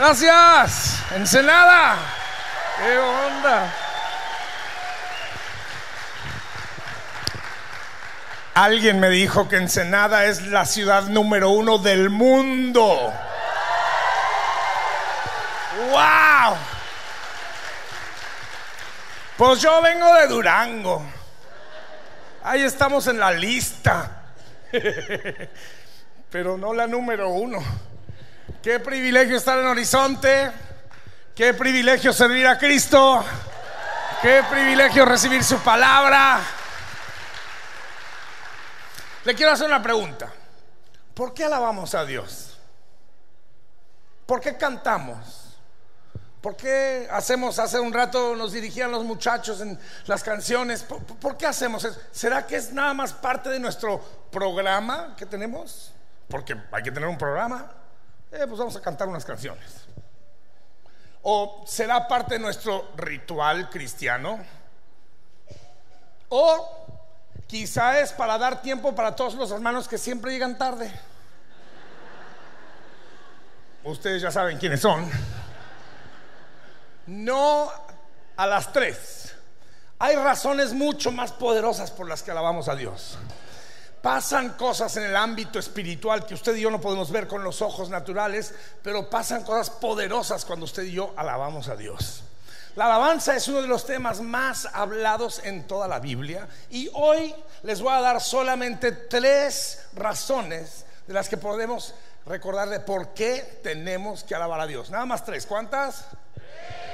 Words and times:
Gracias. 0.00 1.02
Ensenada. 1.14 1.98
¿Qué 2.78 2.96
onda? 2.96 3.70
Alguien 8.54 8.98
me 8.98 9.10
dijo 9.10 9.46
que 9.46 9.56
Ensenada 9.56 10.24
es 10.24 10.46
la 10.46 10.64
ciudad 10.64 11.02
número 11.02 11.50
uno 11.50 11.76
del 11.76 12.08
mundo. 12.08 13.12
¡Wow! 15.90 16.56
Pues 19.36 19.60
yo 19.60 19.82
vengo 19.82 20.14
de 20.14 20.28
Durango. 20.28 21.02
Ahí 22.42 22.62
estamos 22.62 23.06
en 23.06 23.20
la 23.20 23.32
lista. 23.32 24.22
Pero 26.30 26.56
no 26.56 26.72
la 26.72 26.86
número 26.86 27.28
uno. 27.28 27.89
Qué 28.62 28.78
privilegio 28.78 29.38
estar 29.38 29.58
en 29.58 29.64
Horizonte. 29.64 30.52
Qué 31.34 31.54
privilegio 31.54 32.12
servir 32.12 32.46
a 32.46 32.58
Cristo. 32.58 33.24
Qué 34.20 34.42
privilegio 34.50 35.06
recibir 35.06 35.42
su 35.42 35.58
palabra. 35.60 36.40
Le 39.24 39.34
quiero 39.34 39.52
hacer 39.52 39.66
una 39.66 39.82
pregunta. 39.82 40.30
¿Por 41.14 41.32
qué 41.32 41.44
alabamos 41.44 41.94
a 41.94 42.04
Dios? 42.04 42.58
¿Por 44.26 44.42
qué 44.42 44.58
cantamos? 44.58 45.56
¿Por 46.42 46.54
qué 46.54 47.08
hacemos, 47.10 47.58
hace 47.58 47.80
un 47.80 47.94
rato 47.94 48.36
nos 48.36 48.52
dirigían 48.52 48.90
los 48.90 49.04
muchachos 49.04 49.62
en 49.62 49.78
las 50.04 50.22
canciones? 50.22 50.82
¿Por, 50.82 51.36
qué 51.38 51.46
hacemos 51.46 51.84
eso? 51.84 51.98
¿Será 52.12 52.46
que 52.46 52.56
es 52.56 52.74
nada 52.74 52.92
más 52.92 53.14
parte 53.14 53.48
de 53.48 53.58
nuestro 53.58 54.00
programa 54.30 55.14
que 55.16 55.24
tenemos? 55.24 55.94
Porque 56.28 56.54
hay 56.70 56.82
que 56.82 56.92
tener 56.92 57.08
un 57.08 57.16
programa. 57.16 57.79
Eh, 58.32 58.46
pues 58.46 58.58
vamos 58.58 58.76
a 58.76 58.80
cantar 58.80 59.08
unas 59.08 59.24
canciones. 59.24 59.86
¿O 61.22 61.64
será 61.66 62.08
parte 62.08 62.34
de 62.34 62.40
nuestro 62.40 62.92
ritual 62.96 63.68
cristiano? 63.68 64.38
¿O 66.28 66.80
Quizá 67.50 67.98
es 67.98 68.12
para 68.12 68.38
dar 68.38 68.62
tiempo 68.62 68.94
para 68.94 69.16
todos 69.16 69.34
los 69.34 69.50
hermanos 69.50 69.88
que 69.88 69.98
siempre 69.98 70.30
llegan 70.30 70.56
tarde. 70.56 70.88
Ustedes 73.82 74.22
ya 74.22 74.30
saben 74.30 74.56
quiénes 74.56 74.80
son. 74.80 75.10
No 77.08 77.68
a 78.36 78.46
las 78.46 78.72
tres. 78.72 79.34
Hay 79.98 80.14
razones 80.14 80.72
mucho 80.72 81.10
más 81.10 81.32
poderosas 81.32 81.90
por 81.90 82.08
las 82.08 82.22
que 82.22 82.30
alabamos 82.30 82.68
a 82.68 82.76
Dios. 82.76 83.18
Pasan 84.02 84.50
cosas 84.50 84.96
en 84.96 85.04
el 85.04 85.16
ámbito 85.16 85.58
espiritual 85.58 86.24
que 86.24 86.32
usted 86.32 86.56
y 86.56 86.62
yo 86.62 86.70
no 86.70 86.80
podemos 86.80 87.10
ver 87.10 87.28
con 87.28 87.44
los 87.44 87.60
ojos 87.60 87.90
naturales, 87.90 88.54
pero 88.82 89.10
pasan 89.10 89.44
cosas 89.44 89.68
poderosas 89.68 90.46
cuando 90.46 90.64
usted 90.64 90.84
y 90.84 90.92
yo 90.92 91.12
alabamos 91.16 91.68
a 91.68 91.76
Dios. 91.76 92.22
La 92.76 92.86
alabanza 92.86 93.36
es 93.36 93.46
uno 93.48 93.60
de 93.60 93.68
los 93.68 93.84
temas 93.84 94.22
más 94.22 94.66
hablados 94.72 95.42
en 95.44 95.66
toda 95.66 95.86
la 95.86 95.98
Biblia 95.98 96.48
y 96.70 96.88
hoy 96.94 97.34
les 97.62 97.82
voy 97.82 97.92
a 97.92 98.00
dar 98.00 98.22
solamente 98.22 98.92
tres 98.92 99.86
razones 99.94 100.86
de 101.06 101.12
las 101.12 101.28
que 101.28 101.36
podemos 101.36 101.94
recordar 102.24 102.70
de 102.70 102.80
por 102.80 103.08
qué 103.08 103.60
tenemos 103.62 104.24
que 104.24 104.34
alabar 104.34 104.60
a 104.60 104.66
Dios. 104.66 104.88
Nada 104.88 105.04
más 105.04 105.24
tres. 105.24 105.44
¿Cuántas? 105.44 106.06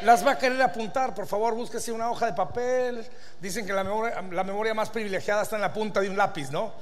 Las 0.02 0.26
va 0.26 0.32
a 0.32 0.38
querer 0.38 0.60
apuntar, 0.60 1.14
por 1.14 1.26
favor, 1.26 1.54
búsquese 1.54 1.92
una 1.92 2.10
hoja 2.10 2.26
de 2.26 2.32
papel. 2.32 3.06
Dicen 3.40 3.64
que 3.64 3.72
la 3.72 3.84
memoria, 3.84 4.22
la 4.22 4.44
memoria 4.44 4.74
más 4.74 4.90
privilegiada 4.90 5.42
está 5.42 5.56
en 5.56 5.62
la 5.62 5.72
punta 5.72 6.00
de 6.00 6.10
un 6.10 6.16
lápiz, 6.16 6.50
¿no? 6.50 6.72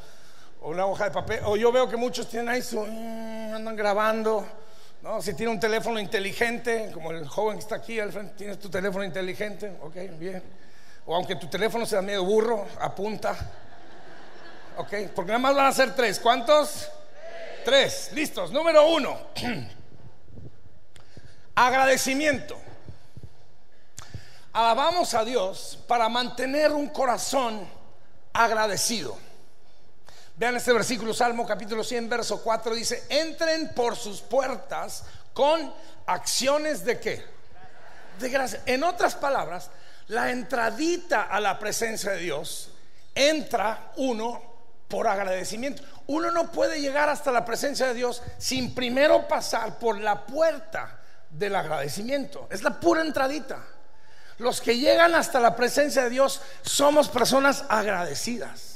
O 0.64 0.70
una 0.70 0.86
hoja 0.86 1.04
de 1.04 1.10
papel. 1.10 1.40
O 1.44 1.56
yo 1.56 1.70
veo 1.70 1.86
que 1.86 1.96
muchos 1.96 2.26
tienen 2.26 2.48
ahí 2.48 2.62
su, 2.62 2.80
mm, 2.80 3.54
andan 3.54 3.76
grabando. 3.76 4.46
No, 5.02 5.20
si 5.20 5.34
tiene 5.34 5.52
un 5.52 5.60
teléfono 5.60 6.00
inteligente, 6.00 6.90
como 6.94 7.10
el 7.10 7.28
joven 7.28 7.58
que 7.58 7.62
está 7.62 7.76
aquí 7.76 8.00
al 8.00 8.10
frente, 8.10 8.34
tienes 8.34 8.58
tu 8.58 8.70
teléfono 8.70 9.04
inteligente, 9.04 9.76
ok, 9.82 9.94
bien. 10.18 10.42
O 11.04 11.14
aunque 11.14 11.36
tu 11.36 11.48
teléfono 11.48 11.84
sea 11.84 12.00
medio 12.00 12.24
burro, 12.24 12.66
apunta. 12.80 13.36
Ok, 14.78 15.10
porque 15.14 15.32
nada 15.32 15.38
más 15.38 15.54
van 15.54 15.66
a 15.66 15.72
ser 15.72 15.94
tres. 15.94 16.18
¿Cuántos? 16.18 16.88
Tres. 17.62 18.10
Listos. 18.14 18.50
Número 18.50 18.88
uno. 18.88 19.18
Agradecimiento. 21.54 22.56
Alabamos 24.54 25.12
a 25.12 25.26
Dios 25.26 25.78
para 25.86 26.08
mantener 26.08 26.72
un 26.72 26.88
corazón 26.88 27.68
agradecido. 28.32 29.18
Vean 30.36 30.56
este 30.56 30.72
versículo, 30.72 31.14
Salmo 31.14 31.46
capítulo 31.46 31.84
100, 31.84 32.08
verso 32.08 32.42
4, 32.42 32.74
dice, 32.74 33.04
entren 33.08 33.72
por 33.72 33.94
sus 33.94 34.20
puertas 34.20 35.04
con 35.32 35.72
acciones 36.06 36.84
de 36.84 36.98
qué? 36.98 37.24
De 38.18 38.28
gracia. 38.28 38.60
En 38.66 38.82
otras 38.82 39.14
palabras, 39.14 39.70
la 40.08 40.30
entradita 40.32 41.22
a 41.22 41.38
la 41.38 41.58
presencia 41.58 42.12
de 42.12 42.18
Dios 42.18 42.70
entra 43.14 43.92
uno 43.96 44.42
por 44.88 45.06
agradecimiento. 45.06 45.84
Uno 46.08 46.32
no 46.32 46.50
puede 46.50 46.80
llegar 46.80 47.08
hasta 47.08 47.30
la 47.30 47.44
presencia 47.44 47.86
de 47.86 47.94
Dios 47.94 48.20
sin 48.38 48.74
primero 48.74 49.28
pasar 49.28 49.78
por 49.78 50.00
la 50.00 50.26
puerta 50.26 50.98
del 51.30 51.54
agradecimiento. 51.54 52.48
Es 52.50 52.62
la 52.62 52.80
pura 52.80 53.02
entradita. 53.02 53.64
Los 54.38 54.60
que 54.60 54.76
llegan 54.76 55.14
hasta 55.14 55.38
la 55.38 55.54
presencia 55.54 56.02
de 56.02 56.10
Dios 56.10 56.40
somos 56.62 57.08
personas 57.08 57.64
agradecidas. 57.68 58.73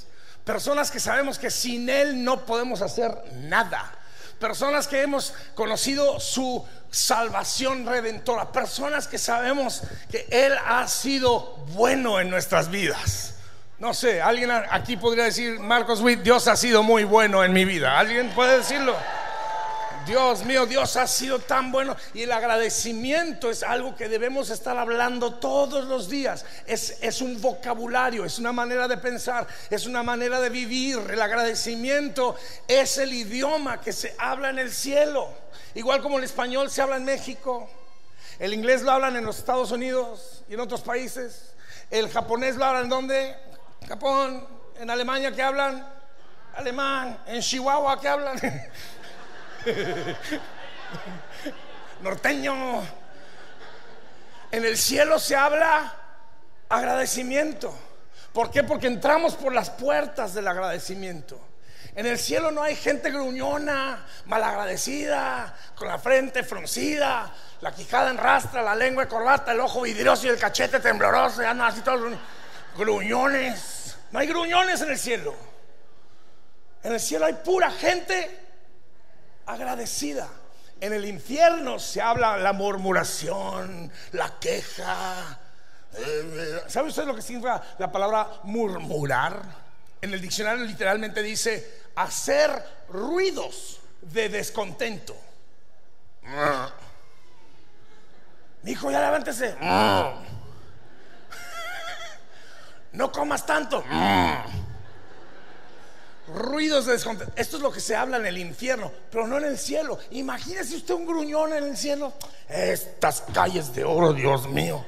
Personas 0.49 0.91
que 0.91 0.99
sabemos 0.99 1.39
que 1.39 1.51
sin 1.51 1.91
Él 1.91 2.25
no 2.25 2.47
podemos 2.47 2.81
hacer 2.81 3.15
nada. 3.35 3.93
Personas 4.41 4.89
que 4.89 5.03
hemos 5.03 5.35
conocido 5.55 6.19
su 6.21 6.67
salvación 6.91 7.85
redentora. 7.85 8.51
Personas 8.51 9.07
que 9.07 9.19
sabemos 9.19 9.83
que 10.11 10.27
Él 10.31 10.55
ha 10.67 10.89
sido 10.89 11.55
bueno 11.75 12.19
en 12.19 12.31
nuestras 12.31 12.71
vidas. 12.71 13.35
No 13.79 13.93
sé, 13.93 14.23
alguien 14.23 14.51
aquí 14.51 14.97
podría 14.97 15.25
decir, 15.25 15.61
Marcos 15.61 16.01
Witt, 16.01 16.21
Dios 16.21 16.49
ha 16.49 16.57
sido 16.57 16.83
muy 16.83 17.05
bueno 17.05 17.45
en 17.45 17.53
mi 17.53 17.67
vida. 17.67 17.99
¿Alguien 17.99 18.31
puede 18.31 18.57
decirlo? 18.57 18.97
Dios 20.09 20.43
mío, 20.43 20.65
Dios 20.65 20.97
ha 20.97 21.07
sido 21.07 21.39
tan 21.39 21.71
bueno. 21.71 21.95
Y 22.15 22.23
el 22.23 22.33
agradecimiento 22.33 23.51
es 23.51 23.63
algo 23.63 23.95
que 23.95 24.09
debemos 24.09 24.49
estar 24.49 24.79
hablando 24.79 25.35
todos 25.35 25.85
los 25.85 26.09
días. 26.09 26.47
Es, 26.67 26.97
es, 27.03 27.21
un 27.21 27.39
vocabulario, 27.43 28.25
es 28.25 28.39
una 28.39 28.51
manera 28.51 28.89
de 28.89 28.97
pensar, 28.97 29.47
es 29.69 29.85
una 29.85 30.03
manera 30.03 30.41
de 30.41 30.49
vivir. 30.49 30.99
El 31.11 31.21
agradecimiento 31.21 32.37
es 32.67 32.97
el 32.97 33.13
idioma 33.13 33.83
que 33.83 33.93
se 33.93 34.15
habla 34.19 34.49
en 34.49 34.59
el 34.59 34.73
cielo. 34.73 35.29
Igual 35.75 36.01
como 36.01 36.17
el 36.17 36.25
español 36.25 36.71
se 36.71 36.81
habla 36.81 36.97
en 36.97 37.05
México. 37.05 37.69
El 38.39 38.55
inglés 38.55 38.81
lo 38.81 38.93
hablan 38.93 39.15
en 39.15 39.27
los 39.27 39.39
Estados 39.39 39.73
Unidos 39.73 40.43
y 40.49 40.55
en 40.55 40.61
otros 40.61 40.81
países. 40.81 41.53
El 41.91 42.09
japonés 42.09 42.57
lo 42.57 42.65
hablan 42.65 42.85
en 42.85 42.89
donde? 42.89 43.37
Japón. 43.87 44.47
En 44.81 44.89
Alemania 44.89 45.33
que 45.33 45.43
hablan 45.43 45.87
alemán. 46.55 47.19
En 47.27 47.43
Chihuahua 47.43 48.01
que 48.01 48.09
hablan 48.09 48.41
Norteño. 52.03 52.83
En 54.51 54.65
el 54.65 54.79
cielo 54.79 55.19
se 55.19 55.37
habla 55.37 55.95
agradecimiento. 56.69 57.75
¿Por 58.33 58.51
qué? 58.51 58.63
Porque 58.63 58.87
entramos 58.87 59.35
por 59.35 59.53
las 59.53 59.71
puertas 59.71 60.35
del 60.35 60.49
agradecimiento. 60.49 61.41
En 61.95 62.07
el 62.07 62.19
cielo 62.19 62.51
no 62.51 62.63
hay 62.63 62.77
gente 62.77 63.11
gruñona, 63.11 64.07
malagradecida, 64.27 65.55
con 65.75 65.89
la 65.89 65.99
frente 65.99 66.45
fruncida, 66.45 67.33
la 67.61 67.73
quijada 67.73 68.11
en 68.11 68.19
rastra, 68.19 68.63
la 68.63 68.77
lengua 68.77 69.09
corbata, 69.09 69.53
el 69.53 69.61
ojo 69.61 69.83
vidrioso 69.83 70.27
y 70.27 70.31
el 70.31 70.39
cachete 70.39 70.79
tembloroso, 70.79 71.43
ya 71.43 71.55
no 71.55 71.65
así 71.65 71.81
todos 71.81 72.13
gruñones. 72.77 73.97
No 74.13 74.21
hay 74.21 74.29
gruñones 74.29 74.81
en 74.81 74.91
el 74.91 74.99
cielo. 74.99 75.35
En 76.85 76.93
el 76.93 77.01
cielo 77.01 77.27
hay 77.27 77.35
pura 77.35 77.71
gente 77.71 78.48
agradecida. 79.49 80.29
En 80.81 80.93
el 80.93 81.05
infierno 81.07 81.79
se 81.79 82.01
habla 82.01 82.37
la 82.37 82.53
murmuración, 82.53 83.91
la 84.13 84.39
queja. 84.39 85.39
Eh, 85.95 86.63
¿Sabe 86.69 86.89
usted 86.89 87.05
lo 87.05 87.15
que 87.15 87.23
significa 87.23 87.61
la 87.79 87.91
palabra 87.91 88.29
murmurar? 88.45 89.43
En 90.01 90.13
el 90.15 90.21
diccionario 90.21 90.65
literalmente 90.65 91.23
dice 91.23 91.83
hacer 91.97 92.51
ruidos 92.89 93.81
de 94.03 94.29
descontento. 94.29 95.17
Mi 98.63 98.73
hijo, 98.73 98.91
ya 98.91 99.01
levántese. 99.01 99.57
No 102.93 103.11
comas 103.11 103.45
tanto 103.45 103.83
ruidos 106.35 106.87
de 106.87 106.93
descontento. 106.93 107.33
Esto 107.37 107.57
es 107.57 107.63
lo 107.63 107.73
que 107.73 107.81
se 107.81 107.97
habla 107.97 108.17
en 108.19 108.27
el 108.27 108.39
infierno, 108.39 108.93
pero 109.11 109.27
no 109.27 109.39
en 109.39 109.45
el 109.45 109.59
cielo. 109.59 109.99
Imagínese 110.11 110.77
usted 110.77 110.95
un 110.95 111.07
gruñón 111.07 111.53
en 111.53 111.65
el 111.65 111.77
cielo. 111.77 112.13
Estas 112.49 113.23
calles 113.33 113.75
de 113.75 113.85
oro, 113.85 114.13
Dios 114.13 114.49
mío, 114.49 114.85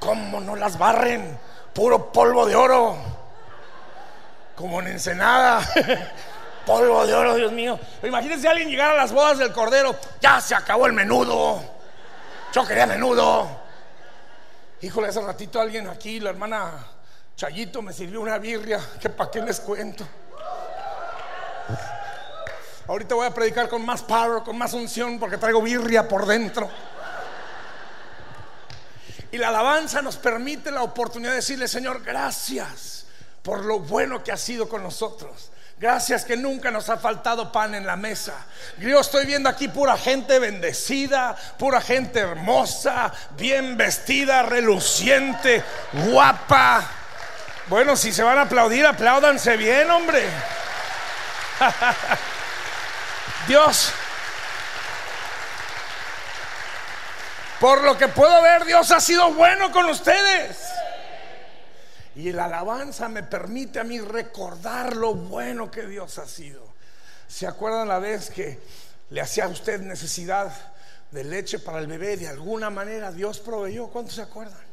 ¿cómo 0.00 0.40
no 0.40 0.56
las 0.56 0.78
barren? 0.78 1.38
Puro 1.72 2.12
polvo 2.12 2.46
de 2.46 2.56
oro, 2.56 2.96
como 4.56 4.80
en 4.80 4.88
Ensenada. 4.88 5.60
polvo 6.66 7.06
de 7.06 7.14
oro, 7.14 7.34
Dios 7.34 7.52
mío. 7.52 7.78
Imagínese 8.02 8.48
alguien 8.48 8.68
llegar 8.68 8.90
a 8.90 8.94
las 8.94 9.12
bodas 9.12 9.38
del 9.38 9.52
cordero. 9.52 9.96
Ya 10.20 10.40
se 10.40 10.54
acabó 10.54 10.86
el 10.86 10.92
menudo. 10.92 11.62
Yo 12.52 12.66
quería 12.66 12.86
menudo. 12.86 13.48
Híjole, 14.80 15.08
hace 15.08 15.20
ratito 15.20 15.60
alguien 15.60 15.88
aquí, 15.88 16.20
la 16.20 16.30
hermana 16.30 16.86
Chayito, 17.36 17.82
me 17.82 17.92
sirvió 17.92 18.20
una 18.20 18.38
birria. 18.38 18.80
Que 19.00 19.08
para 19.08 19.30
qué 19.30 19.40
les 19.40 19.60
cuento. 19.60 20.04
Ahorita 22.86 23.14
voy 23.14 23.26
a 23.26 23.34
predicar 23.34 23.68
con 23.68 23.84
más 23.84 24.02
power, 24.02 24.42
con 24.42 24.56
más 24.56 24.72
unción, 24.72 25.18
porque 25.18 25.36
traigo 25.36 25.60
birria 25.60 26.08
por 26.08 26.24
dentro. 26.24 26.70
Y 29.30 29.36
la 29.36 29.48
alabanza 29.48 30.00
nos 30.00 30.16
permite 30.16 30.70
la 30.70 30.82
oportunidad 30.82 31.32
de 31.32 31.36
decirle, 31.36 31.68
Señor, 31.68 32.02
gracias 32.02 33.04
por 33.42 33.64
lo 33.64 33.80
bueno 33.80 34.24
que 34.24 34.32
has 34.32 34.40
sido 34.40 34.68
con 34.68 34.82
nosotros. 34.82 35.50
Gracias 35.78 36.24
que 36.24 36.36
nunca 36.36 36.70
nos 36.70 36.88
ha 36.88 36.96
faltado 36.96 37.52
pan 37.52 37.74
en 37.74 37.86
la 37.86 37.94
mesa. 37.94 38.34
Yo 38.78 38.98
estoy 38.98 39.26
viendo 39.26 39.48
aquí 39.48 39.68
pura 39.68 39.96
gente 39.96 40.38
bendecida, 40.38 41.36
pura 41.56 41.80
gente 41.80 42.18
hermosa, 42.18 43.12
bien 43.36 43.76
vestida, 43.76 44.42
reluciente, 44.42 45.62
guapa. 45.92 46.84
Bueno, 47.68 47.96
si 47.96 48.12
se 48.12 48.24
van 48.24 48.38
a 48.38 48.42
aplaudir, 48.42 48.86
apláudanse 48.86 49.56
bien, 49.56 49.88
hombre. 49.90 50.24
Dios, 53.48 53.92
por 57.60 57.82
lo 57.82 57.98
que 57.98 58.08
puedo 58.08 58.40
ver, 58.42 58.64
Dios 58.64 58.90
ha 58.92 59.00
sido 59.00 59.32
bueno 59.32 59.72
con 59.72 59.86
ustedes. 59.86 60.58
Y 62.14 62.32
la 62.32 62.44
alabanza 62.46 63.08
me 63.08 63.22
permite 63.22 63.80
a 63.80 63.84
mí 63.84 64.00
recordar 64.00 64.96
lo 64.96 65.14
bueno 65.14 65.70
que 65.70 65.86
Dios 65.86 66.18
ha 66.18 66.26
sido. 66.26 66.66
¿Se 67.28 67.46
acuerdan 67.46 67.88
la 67.88 67.98
vez 67.98 68.30
que 68.30 68.58
le 69.10 69.20
hacía 69.20 69.44
a 69.44 69.48
usted 69.48 69.80
necesidad 69.80 70.52
de 71.10 71.24
leche 71.24 71.58
para 71.58 71.78
el 71.78 71.86
bebé? 71.86 72.16
De 72.16 72.28
alguna 72.28 72.70
manera 72.70 73.12
Dios 73.12 73.38
proveyó. 73.38 73.88
¿Cuántos 73.88 74.14
se 74.16 74.22
acuerdan? 74.22 74.66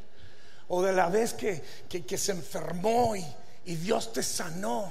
O 0.68 0.82
de 0.82 0.94
la 0.94 1.10
vez 1.10 1.34
que, 1.34 1.64
que, 1.88 2.18
se 2.18 2.32
enfermó 2.32 3.16
y, 3.16 3.26
y, 3.66 3.76
Dios 3.76 4.12
te 4.14 4.24
sanó. 4.24 4.90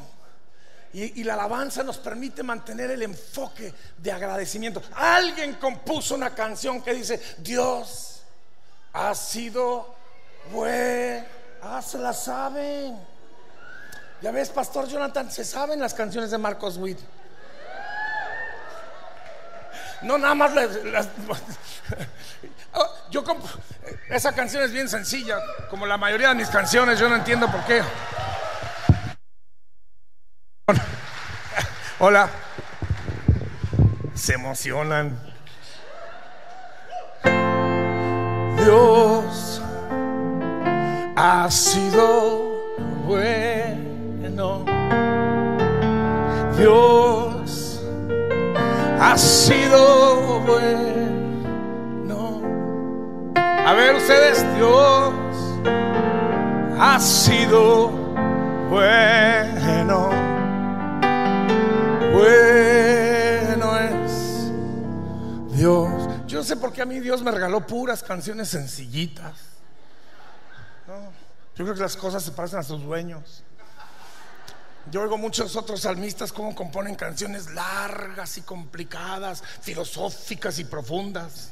Y, 0.94 1.24
la 1.24 1.34
alabanza 1.34 1.82
nos 1.82 1.98
permite 1.98 2.44
mantener 2.44 2.92
el 2.92 3.02
enfoque 3.02 3.74
de 3.98 4.12
agradecimiento. 4.12 4.80
Alguien 4.94 5.54
compuso 5.54 6.14
una 6.14 6.32
canción 6.32 6.80
que 6.82 6.94
dice, 6.94 7.20
Dios 7.38 8.22
ha 8.92 9.12
sido 9.14 9.92
bueno 10.52 11.26
Ah, 11.66 11.80
se 11.80 11.98
la 11.98 12.12
saben. 12.12 12.98
Ya 14.20 14.30
ves, 14.30 14.50
Pastor 14.50 14.86
Jonathan, 14.86 15.30
se 15.30 15.44
saben 15.44 15.80
las 15.80 15.94
canciones 15.94 16.30
de 16.30 16.38
Marcos 16.38 16.76
Witt. 16.76 16.98
No, 20.02 20.18
nada 20.18 20.34
más 20.34 20.54
las, 20.54 20.68
oh, 22.74 22.90
yo 23.10 23.24
esa 24.10 24.32
canción 24.34 24.62
es 24.62 24.70
bien 24.70 24.88
sencilla, 24.88 25.38
como 25.70 25.86
la 25.86 25.96
mayoría 25.96 26.28
de 26.28 26.34
mis 26.34 26.48
canciones, 26.48 26.98
yo 26.98 27.08
no 27.08 27.16
entiendo 27.16 27.50
por 27.50 27.64
qué. 27.64 27.82
Hola. 31.98 32.30
Se 34.14 34.34
emocionan. 34.34 35.18
Dios 38.56 39.60
ha 41.16 41.50
sido 41.50 42.62
bueno. 43.06 44.64
Dios 46.56 47.82
ha 49.00 49.18
sido 49.18 50.40
bueno. 50.46 52.42
A 53.36 53.72
ver 53.74 53.96
ustedes, 53.96 54.46
Dios 54.56 55.12
ha 56.80 56.98
sido 57.00 57.90
bueno. 58.70 60.24
Bueno 62.24 63.78
es 63.78 64.50
Dios. 65.58 66.08
Yo 66.26 66.38
no 66.38 66.44
sé 66.44 66.56
por 66.56 66.72
qué 66.72 66.80
a 66.80 66.86
mí 66.86 66.98
Dios 67.00 67.22
me 67.22 67.30
regaló 67.30 67.66
puras 67.66 68.02
canciones 68.02 68.48
sencillitas. 68.48 69.34
Yo 70.86 71.64
creo 71.64 71.74
que 71.74 71.82
las 71.82 71.96
cosas 71.96 72.22
se 72.22 72.32
parecen 72.32 72.60
a 72.60 72.62
sus 72.62 72.82
dueños. 72.82 73.44
Yo 74.90 75.02
oigo 75.02 75.18
muchos 75.18 75.54
otros 75.54 75.82
salmistas 75.82 76.32
cómo 76.32 76.54
componen 76.54 76.94
canciones 76.94 77.50
largas 77.52 78.38
y 78.38 78.42
complicadas, 78.42 79.42
filosóficas 79.60 80.58
y 80.58 80.64
profundas. 80.64 81.50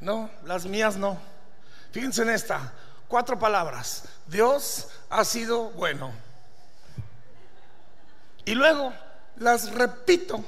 No, 0.00 0.30
las 0.44 0.66
mías 0.66 0.96
no. 0.96 1.18
Fíjense 1.92 2.22
en 2.22 2.30
esta, 2.30 2.74
cuatro 3.08 3.38
palabras. 3.38 4.04
Dios 4.26 4.88
ha 5.08 5.24
sido 5.24 5.70
bueno. 5.70 6.12
Y 8.44 8.54
luego 8.54 8.92
las 9.40 9.72
repito. 9.72 10.44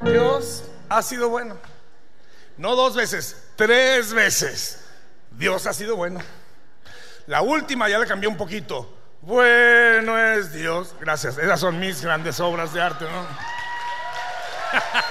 Dios 0.00 0.64
ha 0.88 1.02
sido 1.02 1.28
bueno. 1.28 1.56
No 2.56 2.76
dos 2.76 2.94
veces, 2.94 3.48
tres 3.56 4.12
veces. 4.12 4.84
Dios 5.32 5.66
ha 5.66 5.72
sido 5.72 5.96
bueno. 5.96 6.20
La 7.26 7.42
última 7.42 7.88
ya 7.88 7.98
le 7.98 8.06
cambié 8.06 8.28
un 8.28 8.36
poquito. 8.36 8.96
Bueno 9.22 10.18
es 10.18 10.52
Dios. 10.52 10.94
Gracias. 11.00 11.38
Esas 11.38 11.60
son 11.60 11.80
mis 11.80 12.02
grandes 12.02 12.38
obras 12.40 12.72
de 12.72 12.82
arte, 12.82 13.06
¿no? 13.06 13.26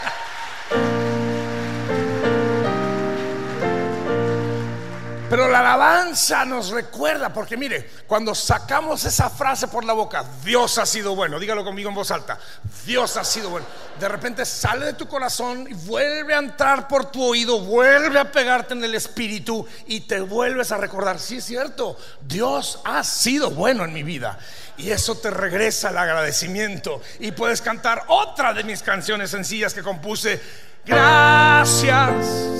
Pero 5.33 5.47
la 5.47 5.61
alabanza 5.61 6.45
nos 6.45 6.69
recuerda, 6.69 7.33
porque 7.33 7.57
mire, 7.57 7.89
cuando 8.05 8.35
sacamos 8.35 9.03
esa 9.03 9.31
frase 9.31 9.67
por 9.67 9.83
la 9.83 9.93
boca, 9.93 10.23
Dios 10.45 10.77
ha 10.77 10.85
sido 10.85 11.15
bueno, 11.15 11.39
dígalo 11.39 11.63
conmigo 11.63 11.89
en 11.89 11.95
voz 11.95 12.11
alta, 12.11 12.37
Dios 12.85 13.17
ha 13.17 13.23
sido 13.23 13.49
bueno, 13.49 13.65
de 13.99 14.09
repente 14.09 14.45
sale 14.45 14.85
de 14.85 14.93
tu 14.93 15.07
corazón 15.07 15.65
y 15.67 15.73
vuelve 15.73 16.35
a 16.35 16.37
entrar 16.37 16.87
por 16.87 17.09
tu 17.09 17.23
oído, 17.23 17.61
vuelve 17.61 18.19
a 18.19 18.31
pegarte 18.31 18.75
en 18.75 18.83
el 18.83 18.93
espíritu 18.93 19.65
y 19.87 20.01
te 20.01 20.19
vuelves 20.19 20.71
a 20.71 20.77
recordar, 20.77 21.17
sí 21.17 21.37
es 21.37 21.45
cierto, 21.45 21.97
Dios 22.21 22.79
ha 22.83 23.03
sido 23.03 23.49
bueno 23.49 23.85
en 23.85 23.91
mi 23.91 24.03
vida. 24.03 24.37
Y 24.77 24.91
eso 24.91 25.15
te 25.15 25.31
regresa 25.31 25.89
el 25.89 25.97
agradecimiento 25.97 27.01
y 27.19 27.31
puedes 27.31 27.61
cantar 27.61 28.03
otra 28.07 28.53
de 28.53 28.63
mis 28.63 28.83
canciones 28.83 29.31
sencillas 29.31 29.73
que 29.73 29.81
compuse. 29.81 30.39
Gracias, 30.85 32.09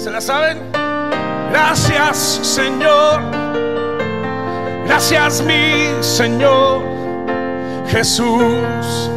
¿se 0.02 0.10
la 0.10 0.22
saben? 0.22 0.60
Gracias 1.52 2.40
Señor, 2.42 3.22
gracias 4.86 5.42
mi 5.42 6.02
Señor 6.02 6.82
Jesús. 7.88 9.12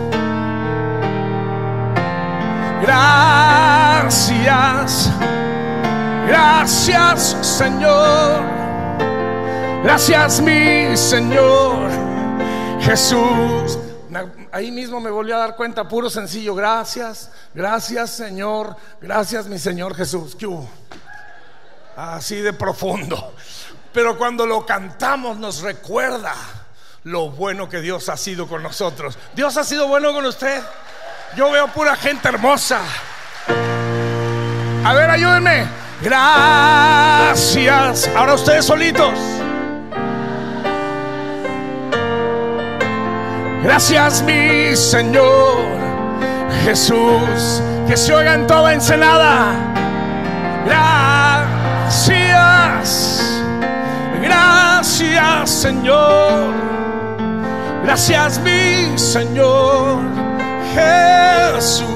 Gracias, 2.83 4.29
gracias 6.27 7.37
Señor, 7.43 8.43
gracias 9.85 10.41
mi 10.41 10.97
Señor 10.97 11.91
Jesús. 12.81 13.86
Ahí 14.57 14.73
mismo 14.73 15.01
me 15.01 15.11
volví 15.11 15.33
a 15.33 15.37
dar 15.37 15.55
cuenta, 15.55 15.87
puro 15.87 16.09
sencillo, 16.09 16.55
gracias, 16.55 17.31
gracias 17.53 18.09
Señor, 18.09 18.75
gracias 19.03 19.45
mi 19.49 19.59
Señor 19.59 19.95
Jesús. 19.95 20.35
¿Qué 20.35 20.49
así 21.95 22.37
de 22.37 22.55
profundo. 22.55 23.35
Pero 23.93 24.17
cuando 24.17 24.47
lo 24.47 24.65
cantamos 24.65 25.37
nos 25.37 25.61
recuerda 25.61 26.33
lo 27.03 27.29
bueno 27.29 27.69
que 27.69 27.83
Dios 27.83 28.09
ha 28.09 28.17
sido 28.17 28.49
con 28.49 28.63
nosotros. 28.63 29.19
Dios 29.35 29.59
ha 29.59 29.65
sido 29.65 29.89
bueno 29.89 30.15
con 30.15 30.25
usted. 30.25 30.63
Yo 31.37 31.51
veo 31.51 31.69
pura 31.69 31.95
gente 31.95 32.27
hermosa. 32.27 32.81
A 34.87 34.95
ver, 34.95 35.11
ayúdenme. 35.11 35.67
Gracias. 36.01 38.09
Ahora 38.17 38.33
ustedes 38.33 38.65
solitos. 38.65 39.13
Gracias 43.63 44.23
mi 44.23 44.75
Señor 44.77 45.57
Jesús. 46.65 47.63
Que 47.87 47.97
se 47.97 48.13
oiga 48.13 48.35
en 48.35 48.47
toda 48.47 48.75
ensenada. 48.75 49.55
Gracias. 50.67 52.37
Gracias, 54.27 55.51
Señor, 55.51 56.55
gracias 57.85 58.41
mi 58.41 58.97
Señor 58.99 59.99
Jesús. 60.75 61.87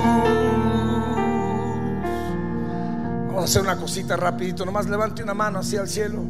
Vamos 3.27 3.43
a 3.43 3.45
hacer 3.45 3.63
una 3.63 3.77
cosita 3.77 4.17
rapidito, 4.17 4.65
nomás 4.65 4.89
levante 4.89 5.23
una 5.23 5.35
mano 5.35 5.61
hacia 5.61 5.81
el 5.81 5.89
cielo. 5.89 6.25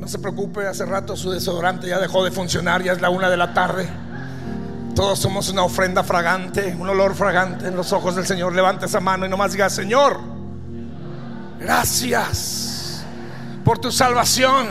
No 0.00 0.08
se 0.08 0.18
preocupe, 0.18 0.66
hace 0.66 0.84
rato 0.84 1.14
su 1.14 1.30
desodorante 1.30 1.86
ya 1.86 2.00
dejó 2.00 2.24
de 2.24 2.32
funcionar, 2.32 2.82
ya 2.82 2.92
es 2.92 3.00
la 3.00 3.10
una 3.10 3.30
de 3.30 3.36
la 3.36 3.54
tarde. 3.54 3.88
Todos 4.96 5.20
somos 5.20 5.48
una 5.50 5.62
ofrenda 5.62 6.02
fragante, 6.02 6.74
un 6.76 6.88
olor 6.88 7.14
fragante 7.14 7.68
en 7.68 7.76
los 7.76 7.92
ojos 7.92 8.16
del 8.16 8.26
Señor. 8.26 8.52
Levante 8.54 8.86
esa 8.86 8.98
mano 8.98 9.24
y 9.24 9.28
nomás 9.28 9.52
diga, 9.52 9.70
Señor, 9.70 10.18
Gracias 11.60 13.02
por 13.64 13.78
tu 13.78 13.92
salvación, 13.92 14.68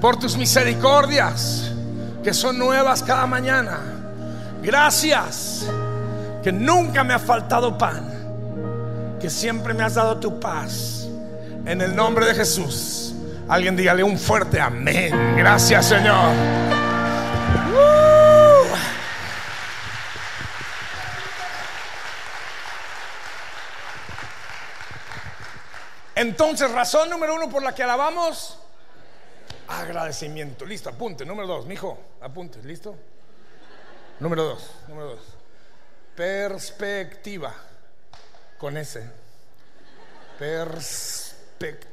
por 0.00 0.16
tus 0.16 0.36
misericordias 0.36 1.72
que 2.22 2.32
son 2.32 2.56
nuevas 2.56 3.02
cada 3.02 3.26
mañana. 3.26 3.80
Gracias 4.62 5.66
que 6.42 6.52
nunca 6.52 7.02
me 7.02 7.14
ha 7.14 7.18
faltado 7.18 7.76
pan, 7.76 9.18
que 9.20 9.28
siempre 9.28 9.74
me 9.74 9.82
has 9.82 9.94
dado 9.94 10.18
tu 10.18 10.38
paz. 10.38 11.08
En 11.66 11.80
el 11.82 11.94
nombre 11.94 12.24
de 12.26 12.34
Jesús. 12.34 13.07
Alguien 13.48 13.76
dígale 13.76 14.02
un 14.02 14.18
fuerte 14.18 14.60
amén. 14.60 15.36
Gracias 15.36 15.86
Señor. 15.86 16.34
Entonces, 26.14 26.70
razón 26.72 27.08
número 27.08 27.36
uno 27.36 27.48
por 27.48 27.62
la 27.62 27.72
que 27.74 27.84
alabamos, 27.84 28.58
agradecimiento. 29.68 30.66
Listo, 30.66 30.90
apunte. 30.90 31.24
Número 31.24 31.46
dos, 31.46 31.64
mijo, 31.64 31.96
apunte. 32.20 32.60
¿Listo? 32.64 32.96
Número 34.18 34.42
dos, 34.42 34.70
número 34.88 35.10
dos. 35.10 35.20
Perspectiva. 36.16 37.54
Con 38.58 38.76
ese. 38.76 39.08
Perspectiva. 40.40 41.86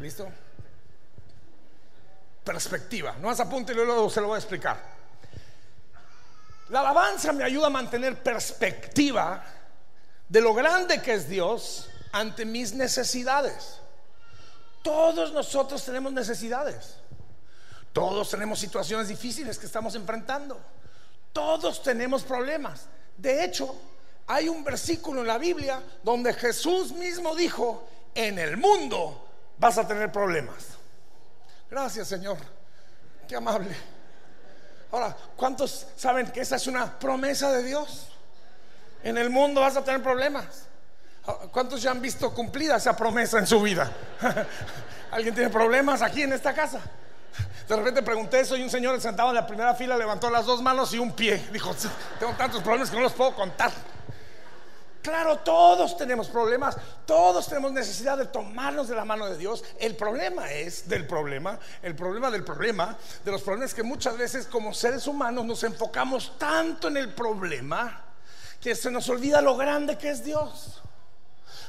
¿Listo? 0.00 0.28
Perspectiva. 2.44 3.16
No 3.20 3.28
más 3.28 3.40
apunte 3.40 3.72
y 3.72 3.74
luego 3.74 4.08
se 4.10 4.20
lo 4.20 4.28
voy 4.28 4.36
a 4.36 4.38
explicar. 4.38 4.98
La 6.68 6.80
alabanza 6.80 7.32
me 7.32 7.44
ayuda 7.44 7.68
a 7.68 7.70
mantener 7.70 8.22
perspectiva 8.22 9.42
de 10.28 10.40
lo 10.40 10.52
grande 10.52 11.00
que 11.00 11.14
es 11.14 11.28
Dios 11.28 11.88
ante 12.12 12.44
mis 12.44 12.74
necesidades. 12.74 13.80
Todos 14.82 15.32
nosotros 15.32 15.82
tenemos 15.84 16.12
necesidades. 16.12 16.96
Todos 17.92 18.30
tenemos 18.30 18.58
situaciones 18.58 19.08
difíciles 19.08 19.58
que 19.58 19.66
estamos 19.66 19.94
enfrentando. 19.94 20.60
Todos 21.32 21.82
tenemos 21.82 22.22
problemas. 22.22 22.86
De 23.16 23.44
hecho, 23.44 23.74
hay 24.26 24.48
un 24.48 24.62
versículo 24.62 25.22
en 25.22 25.26
la 25.26 25.38
Biblia 25.38 25.82
donde 26.02 26.34
Jesús 26.34 26.92
mismo 26.92 27.34
dijo, 27.34 27.88
en 28.14 28.38
el 28.38 28.56
mundo 28.56 29.28
vas 29.58 29.78
a 29.78 29.86
tener 29.86 30.10
problemas. 30.10 30.66
Gracias 31.70 32.08
Señor. 32.08 32.38
Qué 33.26 33.36
amable. 33.36 33.76
Ahora, 34.90 35.14
¿cuántos 35.36 35.86
saben 35.96 36.30
que 36.30 36.40
esa 36.40 36.56
es 36.56 36.66
una 36.66 36.98
promesa 36.98 37.52
de 37.52 37.62
Dios? 37.62 38.08
En 39.02 39.18
el 39.18 39.30
mundo 39.30 39.60
vas 39.60 39.76
a 39.76 39.84
tener 39.84 40.02
problemas. 40.02 40.66
¿Cuántos 41.52 41.82
ya 41.82 41.90
han 41.90 42.00
visto 42.00 42.32
cumplida 42.32 42.76
esa 42.76 42.96
promesa 42.96 43.38
en 43.38 43.46
su 43.46 43.60
vida? 43.60 43.92
¿Alguien 45.10 45.34
tiene 45.34 45.50
problemas 45.50 46.00
aquí 46.00 46.22
en 46.22 46.32
esta 46.32 46.54
casa? 46.54 46.80
De 47.68 47.76
repente 47.76 48.02
pregunté 48.02 48.40
eso 48.40 48.56
y 48.56 48.62
un 48.62 48.70
señor 48.70 48.98
sentado 48.98 49.28
en 49.28 49.34
la 49.34 49.46
primera 49.46 49.74
fila 49.74 49.96
levantó 49.96 50.30
las 50.30 50.46
dos 50.46 50.62
manos 50.62 50.94
y 50.94 50.98
un 50.98 51.12
pie. 51.12 51.48
Dijo, 51.52 51.74
tengo 52.18 52.32
tantos 52.32 52.62
problemas 52.62 52.88
que 52.88 52.96
no 52.96 53.02
los 53.02 53.12
puedo 53.12 53.34
contar. 53.34 53.70
Claro, 55.08 55.38
todos 55.38 55.96
tenemos 55.96 56.28
problemas, 56.28 56.76
todos 57.06 57.48
tenemos 57.48 57.72
necesidad 57.72 58.18
de 58.18 58.26
tomarnos 58.26 58.88
de 58.88 58.94
la 58.94 59.06
mano 59.06 59.26
de 59.26 59.38
Dios. 59.38 59.64
El 59.78 59.96
problema 59.96 60.52
es 60.52 60.86
del 60.86 61.06
problema, 61.06 61.58
el 61.80 61.96
problema 61.96 62.30
del 62.30 62.44
problema, 62.44 62.94
de 63.24 63.32
los 63.32 63.40
problemas 63.40 63.72
que 63.72 63.82
muchas 63.82 64.18
veces 64.18 64.46
como 64.46 64.74
seres 64.74 65.06
humanos 65.06 65.46
nos 65.46 65.64
enfocamos 65.64 66.34
tanto 66.36 66.88
en 66.88 66.98
el 66.98 67.14
problema 67.14 68.04
que 68.60 68.74
se 68.74 68.90
nos 68.90 69.08
olvida 69.08 69.40
lo 69.40 69.56
grande 69.56 69.96
que 69.96 70.10
es 70.10 70.22
Dios. 70.22 70.82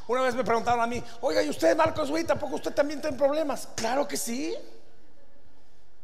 Una 0.09 0.21
vez 0.21 0.35
me 0.35 0.43
preguntaron 0.43 0.81
a 0.81 0.87
mí, 0.87 1.01
oiga, 1.21 1.41
¿y 1.41 1.49
usted, 1.49 1.77
Marcos 1.77 2.09
Güey, 2.09 2.25
tampoco 2.25 2.55
usted 2.55 2.73
también 2.73 2.99
tiene 2.99 3.15
problemas? 3.15 3.69
Claro 3.73 4.05
que 4.05 4.17
sí. 4.17 4.53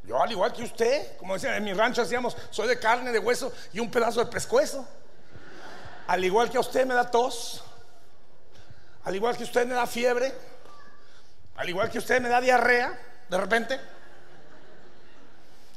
Yo, 0.04 0.24
al 0.24 0.32
igual 0.32 0.54
que 0.54 0.64
usted, 0.64 1.18
como 1.18 1.34
decían 1.34 1.56
en 1.56 1.66
mi 1.66 1.74
rancho, 1.74 2.02
decíamos, 2.02 2.38
soy 2.50 2.70
de 2.70 2.80
carne, 2.80 3.12
de 3.12 3.20
hueso 3.20 3.52
y 3.74 3.82
un 3.82 3.92
pedazo 3.92 4.22
de 4.22 4.28
pescuezo. 4.28 4.88
Al 6.08 6.24
igual 6.24 6.50
que 6.50 6.58
a 6.58 6.60
usted 6.60 6.86
me 6.86 6.94
da 6.94 7.10
tos, 7.10 7.64
al 9.04 9.16
igual 9.16 9.36
que 9.38 9.44
usted 9.44 9.66
me 9.66 9.74
da 9.74 9.88
fiebre, 9.88 10.34
al 11.58 11.70
igual 11.70 11.90
que 11.90 11.98
usted 11.98 12.22
me 12.22 12.30
da 12.30 12.42
diarrea, 12.42 12.98
de 13.30 13.38
repente. 13.38 13.80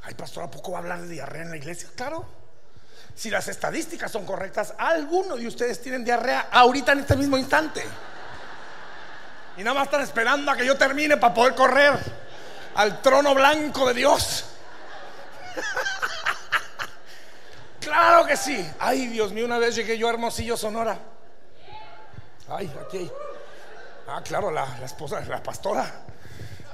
Ay, 0.02 0.14
pastor, 0.14 0.44
¿a 0.44 0.50
poco 0.50 0.72
va 0.72 0.78
a 0.78 0.80
hablar 0.80 1.02
de 1.02 1.08
diarrea 1.08 1.42
en 1.42 1.50
la 1.50 1.56
iglesia? 1.56 1.88
Claro. 1.94 2.26
Si 3.14 3.30
las 3.30 3.48
estadísticas 3.48 4.12
son 4.12 4.24
correctas, 4.24 4.74
alguno 4.78 5.36
de 5.36 5.46
ustedes 5.46 5.80
tienen 5.82 6.04
diarrea 6.04 6.48
ahorita 6.50 6.92
en 6.92 7.00
este 7.00 7.16
mismo 7.16 7.36
instante. 7.36 7.84
Y 9.56 9.62
nada 9.62 9.74
más 9.74 9.86
están 9.86 10.02
esperando 10.02 10.52
a 10.52 10.56
que 10.56 10.64
yo 10.64 10.76
termine 10.76 11.16
para 11.16 11.34
poder 11.34 11.54
correr 11.54 11.98
al 12.76 13.02
trono 13.02 13.34
blanco 13.34 13.88
de 13.88 13.94
Dios. 13.94 14.44
claro 17.80 18.26
que 18.26 18.36
sí. 18.36 18.68
Ay, 18.78 19.06
Dios 19.08 19.32
mío, 19.32 19.44
una 19.44 19.58
vez 19.58 19.74
llegué 19.74 19.98
yo 19.98 20.06
a 20.08 20.10
Hermosillo, 20.10 20.56
Sonora. 20.56 20.98
Ay, 22.48 22.72
aquí. 22.86 23.10
Ah, 24.08 24.22
claro, 24.22 24.50
la, 24.50 24.66
esposa, 24.84 25.20
la 25.20 25.42
pastora. 25.42 25.84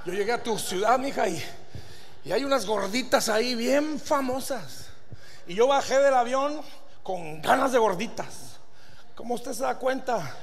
Yo 0.04 0.12
llegué 0.12 0.32
a 0.32 0.42
tu 0.42 0.58
ciudad, 0.58 0.98
mija, 0.98 1.26
y, 1.28 1.42
y 2.24 2.32
hay 2.32 2.44
unas 2.44 2.66
gorditas 2.66 3.28
ahí 3.28 3.54
bien 3.54 3.98
famosas. 3.98 4.88
Y 5.46 5.54
yo 5.54 5.66
bajé 5.66 5.98
del 5.98 6.14
avión 6.14 6.60
con 7.02 7.42
ganas 7.42 7.72
de 7.72 7.78
gorditas. 7.78 8.58
Como 9.14 9.34
usted 9.34 9.52
se 9.52 9.62
da 9.62 9.76
cuenta, 9.76 10.34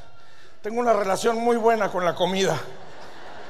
tengo 0.61 0.79
una 0.79 0.93
relación 0.93 1.37
muy 1.37 1.57
buena 1.57 1.89
con 1.89 2.05
la 2.05 2.13
comida. 2.13 2.59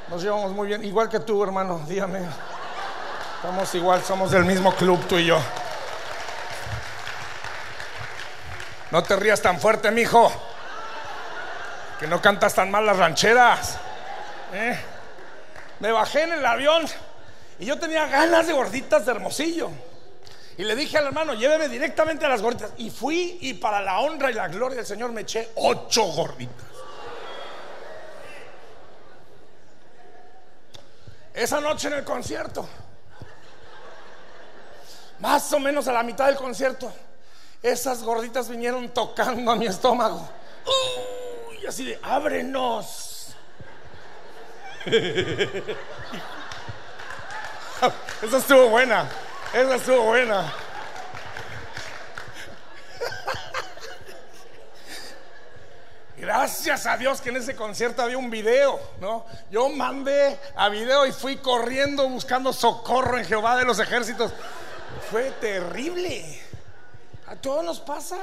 Nos 0.10 0.22
llevamos 0.22 0.52
muy 0.52 0.68
bien, 0.68 0.84
igual 0.84 1.10
que 1.10 1.20
tú, 1.20 1.44
hermano, 1.44 1.82
dígame. 1.88 2.20
Estamos 3.38 3.74
igual, 3.76 4.04
somos 4.04 4.30
del 4.30 4.46
mismo 4.46 4.74
club 4.76 5.00
tú 5.08 5.18
y 5.18 5.26
yo. 5.26 5.40
No 8.92 9.02
te 9.04 9.16
rías 9.16 9.42
tan 9.42 9.60
fuerte, 9.60 9.90
mijo. 9.90 10.32
Que 12.00 12.08
no 12.08 12.22
cantas 12.22 12.54
tan 12.54 12.70
mal 12.70 12.86
las 12.86 12.98
rancheras. 12.98 13.78
¿Eh? 14.54 14.78
Me 15.80 15.92
bajé 15.92 16.24
en 16.24 16.34
el 16.34 16.46
avión 16.46 16.86
y 17.58 17.66
yo 17.66 17.80
tenía 17.80 18.06
ganas 18.08 18.48
de 18.48 18.54
gorditas 18.54 19.06
de 19.06 19.12
hermosillo. 19.12 19.70
Y 20.58 20.64
le 20.64 20.76
dije 20.76 20.98
al 20.98 21.08
hermano, 21.08 21.34
lléveme 21.34 21.70
directamente 21.70 22.26
a 22.26 22.30
las 22.30 22.42
gorditas. 22.42 22.72
Y 22.78 22.90
fui 22.90 23.38
y 23.42 23.54
para 23.54 23.82
la 23.82 24.00
honra 24.00 24.30
y 24.30 24.34
la 24.34 24.48
gloria 24.50 24.78
del 24.78 24.86
Señor 24.86 25.12
me 25.12 25.22
eché 25.22 25.52
ocho 25.56 26.04
gorditas. 26.04 26.66
Esa 31.34 31.62
noche 31.62 31.88
en 31.88 31.94
el 31.94 32.04
concierto, 32.04 32.68
más 35.20 35.54
o 35.54 35.60
menos 35.60 35.88
a 35.88 35.94
la 35.94 36.04
mitad 36.04 36.26
del 36.26 36.36
concierto, 36.36 36.92
esas 37.62 38.04
gorditas 38.04 38.50
vinieron 38.50 38.90
tocando 38.90 39.52
a 39.52 39.56
mi 39.56 39.68
estómago. 39.68 40.28
y 41.62 41.66
así 41.68 41.86
de, 41.86 42.00
ábrenos. 42.02 43.36
Esa 48.22 48.38
estuvo 48.38 48.70
buena. 48.70 49.08
Esa 49.54 49.76
estuvo 49.76 50.04
buena. 50.04 50.52
Gracias 56.18 56.86
a 56.86 56.98
Dios 56.98 57.20
que 57.20 57.30
en 57.30 57.38
ese 57.38 57.56
concierto 57.56 58.04
había 58.04 58.18
un 58.18 58.30
video, 58.30 58.80
¿no? 59.00 59.26
Yo 59.50 59.70
mandé 59.70 60.40
a 60.56 60.70
video 60.70 61.08
y 61.08 61.12
fui 61.12 61.38
corriendo 61.38 62.08
buscando 62.08 62.54
socorro 62.54 63.18
en 63.18 63.26
Jehová 63.26 63.58
de 63.58 63.66
los 63.66 63.80
ejércitos. 63.80 64.32
Fue 65.10 65.32
terrible. 65.42 66.51
A 67.32 67.36
todos 67.38 67.64
nos 67.64 67.80
pasa. 67.80 68.18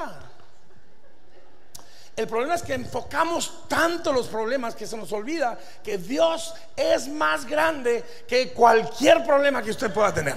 El 2.14 2.28
problema 2.28 2.56
es 2.56 2.62
que 2.62 2.74
enfocamos 2.74 3.66
tanto 3.66 4.12
los 4.12 4.26
problemas 4.26 4.74
que 4.74 4.86
se 4.86 4.98
nos 4.98 5.10
olvida 5.12 5.56
que 5.82 5.96
Dios 5.96 6.52
es 6.76 7.08
más 7.08 7.46
grande 7.46 8.04
que 8.28 8.52
cualquier 8.52 9.24
problema 9.24 9.62
que 9.62 9.70
usted 9.70 9.90
pueda 9.90 10.12
tener. 10.12 10.34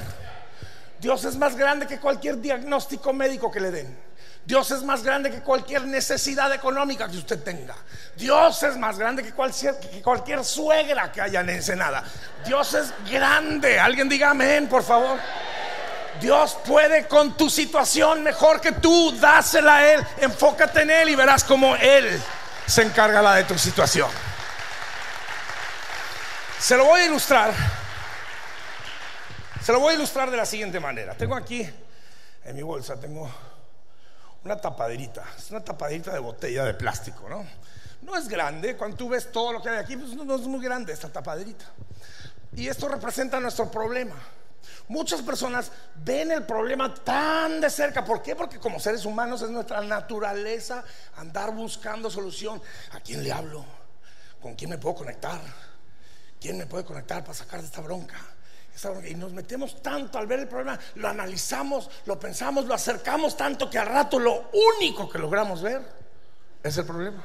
Dios 1.01 1.25
es 1.25 1.35
más 1.35 1.57
grande 1.57 1.85
que 1.85 1.99
cualquier 1.99 2.39
diagnóstico 2.39 3.11
médico 3.11 3.51
que 3.51 3.59
le 3.59 3.71
den. 3.71 3.97
Dios 4.45 4.71
es 4.71 4.83
más 4.83 5.03
grande 5.03 5.29
que 5.29 5.41
cualquier 5.41 5.85
necesidad 5.85 6.53
económica 6.53 7.09
que 7.09 7.17
usted 7.17 7.43
tenga. 7.43 7.75
Dios 8.15 8.63
es 8.63 8.77
más 8.77 8.97
grande 8.97 9.21
que 9.21 9.33
cualquier, 9.33 10.45
suegra 10.45 11.11
que 11.11 11.19
haya 11.19 11.43
en. 11.43 12.03
Dios 12.45 12.73
es 12.73 12.93
grande. 13.11 13.79
Alguien 13.79 14.07
diga 14.07 14.29
amén, 14.29 14.69
por 14.69 14.83
favor. 14.83 15.19
Dios 16.19 16.57
puede 16.65 17.07
con 17.07 17.37
tu 17.37 17.49
situación 17.49 18.23
mejor 18.23 18.59
que 18.59 18.73
tú. 18.73 19.11
Dásela 19.19 19.77
a 19.77 19.93
Él. 19.93 20.05
Enfócate 20.19 20.81
en 20.81 20.91
Él 20.91 21.09
y 21.09 21.15
verás 21.15 21.43
cómo 21.43 21.75
Él 21.75 22.21
se 22.65 22.83
encargará 22.83 23.35
de 23.35 23.43
tu 23.43 23.57
situación. 23.57 24.09
Se 26.59 26.77
lo 26.77 26.85
voy 26.85 27.01
a 27.01 27.05
ilustrar. 27.05 27.53
Se 29.63 29.71
lo 29.71 29.79
voy 29.79 29.93
a 29.93 29.97
ilustrar 29.97 30.29
de 30.29 30.37
la 30.37 30.45
siguiente 30.45 30.79
manera. 30.79 31.15
Tengo 31.15 31.35
aquí 31.35 31.67
en 32.43 32.55
mi 32.55 32.63
bolsa, 32.63 32.99
tengo 32.99 33.29
una 34.43 34.57
tapaderita, 34.57 35.23
es 35.37 35.51
una 35.51 35.63
tapaderita 35.63 36.11
de 36.11 36.19
botella 36.19 36.65
de 36.65 36.73
plástico, 36.73 37.29
¿no? 37.29 37.45
No 38.01 38.17
es 38.17 38.27
grande, 38.27 38.75
cuando 38.75 38.97
tú 38.97 39.09
ves 39.09 39.31
todo 39.31 39.53
lo 39.53 39.61
que 39.61 39.69
hay 39.69 39.77
aquí, 39.77 39.95
pues 39.95 40.13
no, 40.13 40.35
es 40.35 40.41
muy 40.41 40.63
grande 40.63 40.91
esta 40.91 41.09
tapaderita. 41.09 41.65
Y 42.55 42.67
esto 42.67 42.87
representa 42.87 43.39
nuestro 43.39 43.69
problema. 43.69 44.15
Muchas 44.87 45.21
personas 45.21 45.71
ven 45.95 46.31
el 46.31 46.45
problema 46.45 46.93
tan 46.93 47.61
de 47.61 47.69
cerca. 47.69 48.03
¿Por 48.03 48.21
qué? 48.21 48.35
Porque 48.35 48.59
como 48.59 48.79
seres 48.79 49.05
humanos 49.05 49.41
es 49.41 49.49
nuestra 49.49 49.81
naturaleza 49.81 50.83
andar 51.17 51.53
buscando 51.53 52.09
solución. 52.09 52.61
¿A 52.91 52.99
quién 52.99 53.23
le 53.23 53.31
hablo? 53.31 53.65
¿Con 54.41 54.55
quién 54.55 54.69
me 54.69 54.77
puedo 54.77 54.95
conectar? 54.95 55.39
¿Quién 56.39 56.57
me 56.57 56.65
puede 56.65 56.83
conectar 56.83 57.23
para 57.23 57.33
sacar 57.33 57.59
de 57.59 57.67
esta 57.67 57.81
bronca? 57.81 58.17
Y 59.07 59.13
nos 59.15 59.31
metemos 59.31 59.81
tanto 59.81 60.17
al 60.17 60.25
ver 60.25 60.39
el 60.39 60.47
problema, 60.47 60.79
lo 60.95 61.07
analizamos, 61.07 61.89
lo 62.05 62.19
pensamos, 62.19 62.65
lo 62.65 62.73
acercamos 62.73 63.37
tanto 63.37 63.69
que 63.69 63.77
al 63.77 63.85
rato 63.85 64.17
lo 64.17 64.49
único 64.77 65.07
que 65.07 65.19
logramos 65.19 65.61
ver 65.61 65.81
es 66.63 66.77
el 66.77 66.85
problema. 66.85 67.21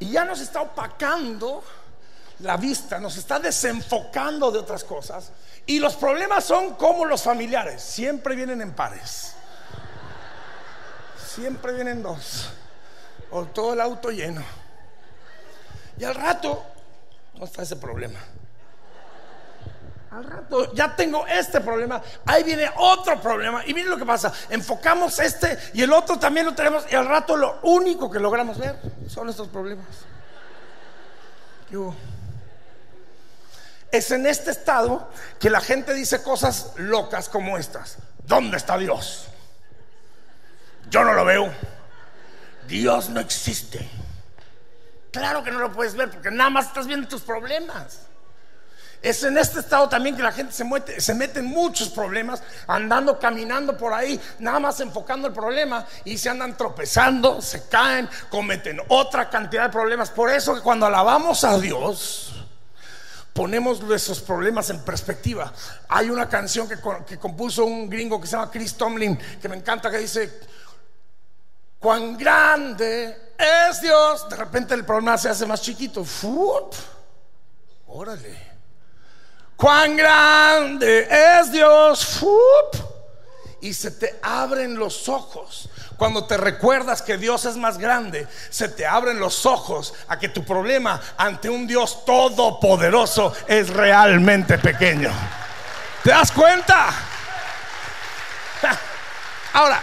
Y 0.00 0.10
ya 0.10 0.24
nos 0.24 0.40
está 0.40 0.60
opacando 0.60 1.62
la 2.40 2.56
vista, 2.56 2.98
nos 2.98 3.16
está 3.16 3.38
desenfocando 3.38 4.50
de 4.50 4.58
otras 4.58 4.84
cosas. 4.84 5.30
Y 5.66 5.78
los 5.78 5.96
problemas 5.96 6.44
son 6.44 6.74
como 6.74 7.04
los 7.04 7.22
familiares, 7.22 7.82
siempre 7.82 8.34
vienen 8.34 8.60
en 8.60 8.72
pares. 8.72 9.34
Siempre 11.34 11.72
vienen 11.72 12.02
dos. 12.02 12.50
O 13.30 13.44
todo 13.46 13.72
el 13.72 13.80
auto 13.80 14.10
lleno. 14.10 14.42
Y 15.98 16.04
al 16.04 16.14
rato 16.14 16.62
no 17.34 17.44
está 17.44 17.62
ese 17.62 17.76
problema. 17.76 18.18
Al 20.10 20.24
rato 20.24 20.72
ya 20.74 20.94
tengo 20.94 21.26
este 21.26 21.60
problema, 21.60 22.00
ahí 22.24 22.44
viene 22.44 22.70
otro 22.76 23.20
problema. 23.20 23.66
Y 23.66 23.74
miren 23.74 23.90
lo 23.90 23.96
que 23.96 24.06
pasa, 24.06 24.32
enfocamos 24.48 25.18
este 25.18 25.58
y 25.72 25.82
el 25.82 25.92
otro 25.92 26.18
también 26.20 26.46
lo 26.46 26.54
tenemos 26.54 26.84
y 26.88 26.94
al 26.94 27.06
rato 27.06 27.36
lo 27.36 27.58
único 27.62 28.08
que 28.08 28.20
logramos 28.20 28.58
ver 28.58 28.78
son 29.08 29.28
estos 29.28 29.48
problemas. 29.48 29.86
Es 33.90 34.10
en 34.10 34.26
este 34.26 34.50
estado 34.50 35.08
que 35.38 35.50
la 35.50 35.60
gente 35.60 35.94
dice 35.94 36.22
cosas 36.22 36.72
locas 36.76 37.28
como 37.28 37.58
estas. 37.58 37.98
¿Dónde 38.26 38.56
está 38.56 38.76
Dios? 38.76 39.26
Yo 40.90 41.04
no 41.04 41.12
lo 41.12 41.24
veo. 41.24 41.52
Dios 42.66 43.08
no 43.10 43.20
existe. 43.20 43.88
Claro 45.12 45.44
que 45.44 45.50
no 45.50 45.60
lo 45.60 45.72
puedes 45.72 45.94
ver 45.94 46.10
porque 46.10 46.30
nada 46.30 46.50
más 46.50 46.66
estás 46.66 46.86
viendo 46.86 47.06
tus 47.06 47.22
problemas. 47.22 48.00
Es 49.04 49.22
en 49.22 49.36
este 49.36 49.60
estado 49.60 49.86
también 49.86 50.16
que 50.16 50.22
la 50.22 50.32
gente 50.32 50.54
se 50.54 50.64
mete, 50.64 50.98
se 50.98 51.14
mete 51.14 51.40
en 51.40 51.46
muchos 51.46 51.90
problemas, 51.90 52.42
andando, 52.66 53.18
caminando 53.18 53.76
por 53.76 53.92
ahí, 53.92 54.18
nada 54.38 54.58
más 54.58 54.80
enfocando 54.80 55.28
el 55.28 55.34
problema 55.34 55.86
y 56.06 56.16
se 56.16 56.30
andan 56.30 56.56
tropezando, 56.56 57.42
se 57.42 57.68
caen, 57.68 58.08
cometen 58.30 58.80
otra 58.88 59.28
cantidad 59.28 59.64
de 59.64 59.68
problemas. 59.68 60.08
Por 60.08 60.30
eso 60.30 60.54
que 60.54 60.62
cuando 60.62 60.86
alabamos 60.86 61.44
a 61.44 61.58
Dios, 61.58 62.43
ponemos 63.34 63.82
nuestros 63.82 64.20
problemas 64.22 64.70
en 64.70 64.82
perspectiva. 64.82 65.52
Hay 65.88 66.08
una 66.08 66.26
canción 66.26 66.66
que, 66.66 66.78
que 67.06 67.18
compuso 67.18 67.66
un 67.66 67.90
gringo 67.90 68.18
que 68.18 68.26
se 68.26 68.32
llama 68.32 68.50
Chris 68.50 68.74
Tomlin, 68.74 69.18
que 69.42 69.48
me 69.50 69.56
encanta, 69.56 69.90
que 69.90 69.98
dice, 69.98 70.40
cuán 71.78 72.16
grande 72.16 73.34
es 73.36 73.82
Dios. 73.82 74.26
De 74.30 74.36
repente 74.36 74.72
el 74.72 74.86
problema 74.86 75.18
se 75.18 75.28
hace 75.28 75.44
más 75.44 75.60
chiquito. 75.60 76.02
¡Fup! 76.02 76.72
Órale 77.88 78.54
cuán 79.56 79.96
grande 79.96 81.08
es 81.10 81.50
Dios. 81.50 82.24
Y 83.60 83.72
se 83.72 83.92
te 83.92 84.18
abren 84.22 84.76
los 84.76 85.08
ojos. 85.08 85.70
Cuando 85.96 86.24
te 86.24 86.36
recuerdas 86.36 87.02
que 87.02 87.16
Dios 87.16 87.44
es 87.44 87.56
más 87.56 87.78
grande, 87.78 88.26
se 88.50 88.68
te 88.68 88.86
abren 88.86 89.18
los 89.18 89.46
ojos 89.46 89.94
a 90.08 90.18
que 90.18 90.28
tu 90.28 90.44
problema 90.44 91.00
ante 91.16 91.48
un 91.48 91.66
Dios 91.66 92.04
todopoderoso 92.04 93.34
es 93.46 93.70
realmente 93.70 94.58
pequeño. 94.58 95.10
¿Te 96.02 96.10
das 96.10 96.32
cuenta? 96.32 96.88
Ahora, 99.52 99.80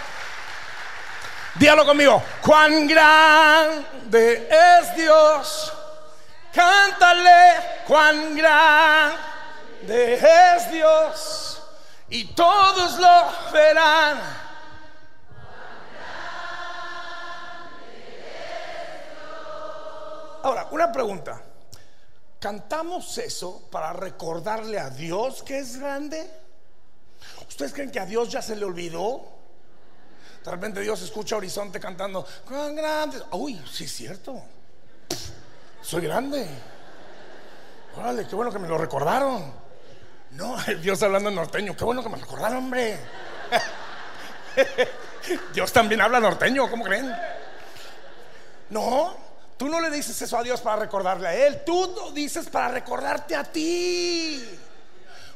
dígalo 1.56 1.86
conmigo. 1.86 2.22
Cuán 2.42 2.88
grande 2.88 4.50
es 4.50 4.96
Dios. 4.96 5.74
Cántale, 6.54 7.84
cuán 7.88 8.36
grande 8.36 9.32
de 9.84 10.14
es 10.16 10.72
Dios 10.72 11.62
y 12.10 12.26
todos 12.34 13.00
lo 13.00 13.52
verán. 13.52 14.20
Ahora, 20.44 20.68
una 20.72 20.92
pregunta. 20.92 21.42
¿Cantamos 22.40 23.18
eso 23.20 23.68
para 23.70 23.94
recordarle 23.94 24.80
a 24.80 24.90
Dios 24.90 25.44
que 25.44 25.60
es 25.60 25.80
grande? 25.80 26.28
¿Ustedes 27.48 27.72
creen 27.72 27.92
que 27.92 28.00
a 28.00 28.06
Dios 28.06 28.30
ya 28.30 28.42
se 28.42 28.56
le 28.56 28.66
olvidó? 28.66 29.22
De 30.44 30.50
repente 30.50 30.82
Dios 30.82 31.00
escucha 31.04 31.36
Horizonte 31.36 31.80
cantando, 31.80 32.26
¡cuán 32.48 32.76
grande! 32.76 33.22
Uy, 33.34 33.64
sí 33.72 33.84
es 33.84 33.92
cierto. 33.94 34.42
Soy 35.84 36.02
grande. 36.02 36.48
Órale, 37.96 38.26
qué 38.26 38.36
bueno 38.36 38.52
que 38.52 38.58
me 38.58 38.68
lo 38.68 38.78
recordaron. 38.78 39.54
No, 40.32 40.58
Dios 40.82 41.04
hablando 41.04 41.30
norteño. 41.30 41.76
Qué 41.76 41.84
bueno 41.84 42.02
que 42.02 42.10
me 42.10 42.18
recordaron, 42.18 42.58
hombre. 42.58 42.98
Dios 45.54 45.72
también 45.72 46.02
habla 46.02 46.20
norteño, 46.20 46.70
¿cómo 46.72 46.84
creen? 46.84 47.14
No, 48.72 49.16
tú 49.62 49.70
no 49.70 49.80
le 49.80 49.92
dices 49.92 50.20
eso 50.20 50.40
a 50.40 50.42
Dios 50.42 50.60
para 50.60 50.78
recordarle 50.78 51.28
a 51.28 51.36
Él. 51.36 51.62
Tú 51.64 51.94
lo 51.96 52.12
dices 52.12 52.50
para 52.50 52.70
recordarte 52.70 53.36
a 53.36 53.44
ti. 53.44 54.44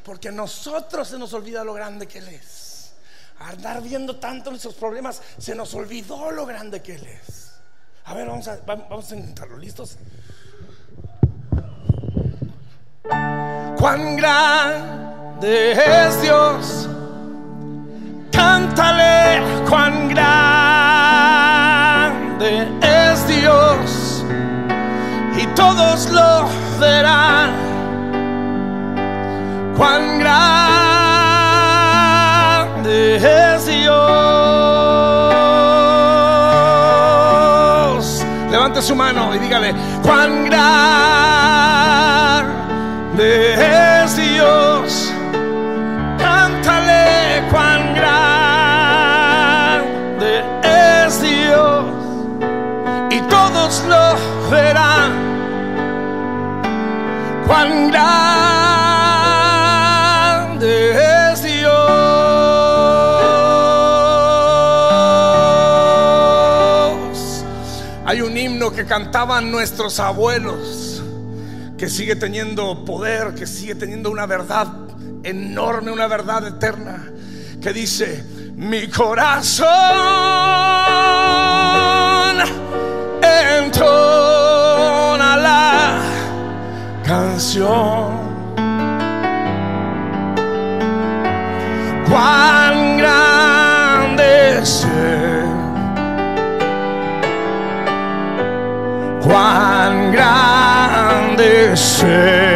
Porque 0.03 0.29
a 0.29 0.31
nosotros 0.31 1.07
se 1.07 1.19
nos 1.19 1.31
olvida 1.33 1.63
lo 1.63 1.75
grande 1.75 2.07
que 2.07 2.17
Él 2.17 2.29
es. 2.29 2.93
Al 3.37 3.57
andar 3.57 3.83
viendo 3.83 4.15
tanto 4.15 4.49
nuestros 4.49 4.73
problemas, 4.73 5.21
se 5.37 5.53
nos 5.53 5.75
olvidó 5.75 6.31
lo 6.31 6.47
grande 6.47 6.81
que 6.81 6.95
Él 6.95 7.05
es. 7.05 7.51
A 8.05 8.15
ver, 8.15 8.27
vamos 8.27 8.47
a, 8.47 8.57
vamos 8.65 9.11
a 9.11 9.15
intentarlo. 9.15 9.57
¿Listos? 9.57 9.99
cuán 13.77 14.15
grande 14.15 15.71
es 15.73 16.21
Dios. 16.23 16.89
Cántale 18.31 19.69
cuán 19.69 20.09
grande 20.09 20.54
todos 25.55 26.09
lo 26.11 26.47
verán. 26.79 27.53
Cuán 29.77 30.19
grande 30.19 30.75
es 33.15 33.65
Dios. 33.65 33.95
Levante 38.51 38.81
su 38.81 38.95
mano 38.95 39.33
y 39.35 39.39
dígale, 39.39 39.73
cuán 40.03 40.45
grande 40.45 41.04
que 68.71 68.85
cantaban 68.85 69.51
nuestros 69.51 69.99
abuelos 69.99 71.03
que 71.77 71.89
sigue 71.89 72.15
teniendo 72.15 72.85
poder, 72.85 73.35
que 73.35 73.45
sigue 73.45 73.75
teniendo 73.75 74.09
una 74.09 74.25
verdad 74.25 74.67
enorme, 75.23 75.91
una 75.91 76.07
verdad 76.07 76.47
eterna, 76.47 77.11
que 77.61 77.73
dice, 77.73 78.23
mi 78.55 78.87
corazón 78.87 79.67
entona 83.61 85.37
la 85.37 85.99
canción. 87.03 88.25
Cuán 92.07 92.97
grande 92.97 93.24
cuán 99.35 100.13
grande 100.13 101.75
ser. 101.75 102.54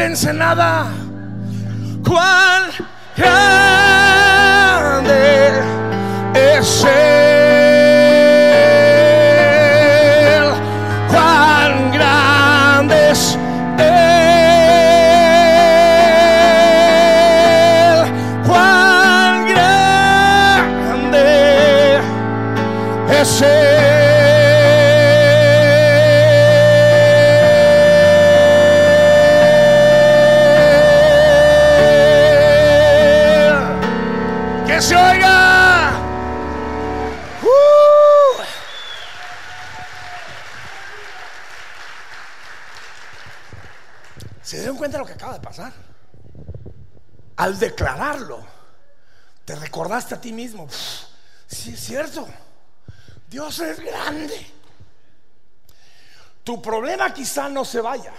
Ensenada. 0.00 0.86
Cuán 2.04 2.62
grande 3.16 3.62
es 6.34 6.84
Él. 6.84 7.13
Al 47.44 47.58
declararlo, 47.58 48.42
te 49.44 49.54
recordaste 49.54 50.14
a 50.14 50.20
ti 50.20 50.32
mismo. 50.32 50.66
"Pff, 50.66 51.04
Sí, 51.46 51.74
es 51.74 51.80
cierto. 51.80 52.26
Dios 53.28 53.58
es 53.60 53.78
grande. 53.80 54.50
Tu 56.42 56.60
problema 56.62 57.12
quizá 57.12 57.50
no 57.50 57.66
se 57.66 57.82
vaya, 57.82 58.14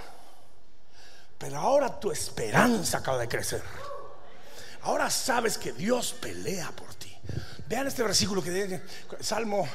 pero 1.39 1.57
ahora 1.57 1.99
tu 1.99 2.11
esperanza 2.11 2.99
acaba 2.99 3.17
de 3.17 3.27
crecer. 3.27 3.63
Ahora 4.83 5.09
sabes 5.09 5.57
que 5.57 5.73
Dios 5.73 6.13
pelea 6.13 6.71
por 6.71 6.93
ti. 6.93 7.17
Vean 7.67 7.87
este 7.87 8.03
versículo 8.03 8.43
que 8.43 8.51
dice, 8.51 8.83
Salmo, 9.21 9.67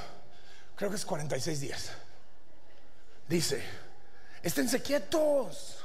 creo 0.77 0.91
que 0.91 0.97
es 0.97 1.05
46 1.05 1.59
días. 1.61 1.91
Dice, 3.29 3.61
esténse 4.45 4.81
quietos. 4.81 5.80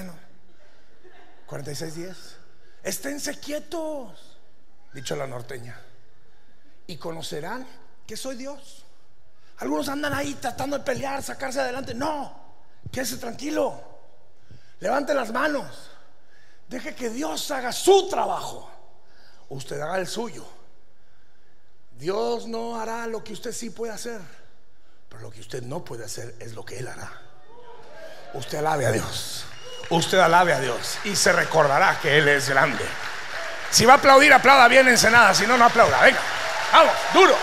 Todavía 0.00 0.02
no. 0.02 0.18
46 1.46 1.94
días. 1.94 2.16
Esténse 2.82 3.38
quietos, 3.38 4.38
dicho 4.92 5.16
la 5.16 5.26
norteña, 5.26 5.78
y 6.86 6.96
conocerán 6.96 7.66
que 8.06 8.16
soy 8.16 8.36
Dios. 8.36 8.84
Algunos 9.58 9.88
andan 9.88 10.14
ahí 10.14 10.34
tratando 10.34 10.78
de 10.78 10.84
pelear, 10.84 11.22
sacarse 11.22 11.60
adelante. 11.60 11.94
No, 11.94 12.54
quédese 12.90 13.18
tranquilo. 13.18 13.82
Levante 14.78 15.12
las 15.12 15.30
manos. 15.30 15.90
Deje 16.68 16.94
que 16.94 17.10
Dios 17.10 17.50
haga 17.50 17.72
su 17.72 18.08
trabajo. 18.08 18.70
Usted 19.50 19.78
haga 19.80 19.98
el 19.98 20.06
suyo. 20.06 20.46
Dios 21.98 22.46
no 22.46 22.80
hará 22.80 23.06
lo 23.06 23.22
que 23.22 23.34
usted 23.34 23.52
sí 23.52 23.68
puede 23.68 23.92
hacer, 23.92 24.20
pero 25.08 25.20
lo 25.20 25.30
que 25.30 25.40
usted 25.40 25.62
no 25.62 25.84
puede 25.84 26.04
hacer 26.04 26.34
es 26.38 26.54
lo 26.54 26.64
que 26.64 26.78
Él 26.78 26.88
hará. 26.88 27.12
Usted 28.32 28.58
alabe 28.58 28.86
a 28.86 28.92
Dios. 28.92 29.44
Usted 29.90 30.18
alabe 30.18 30.52
a 30.52 30.60
Dios 30.60 30.98
y 31.02 31.16
se 31.16 31.32
recordará 31.32 31.98
que 32.00 32.16
Él 32.18 32.28
es 32.28 32.48
grande. 32.48 32.84
Si 33.70 33.84
va 33.84 33.94
a 33.94 33.96
aplaudir, 33.96 34.32
aplauda 34.32 34.68
bien 34.68 34.86
ensenada. 34.88 35.34
Si 35.34 35.46
no, 35.46 35.56
no 35.56 35.64
aplauda. 35.64 36.00
Venga, 36.00 36.20
vamos, 36.72 36.94
duro. 37.12 37.36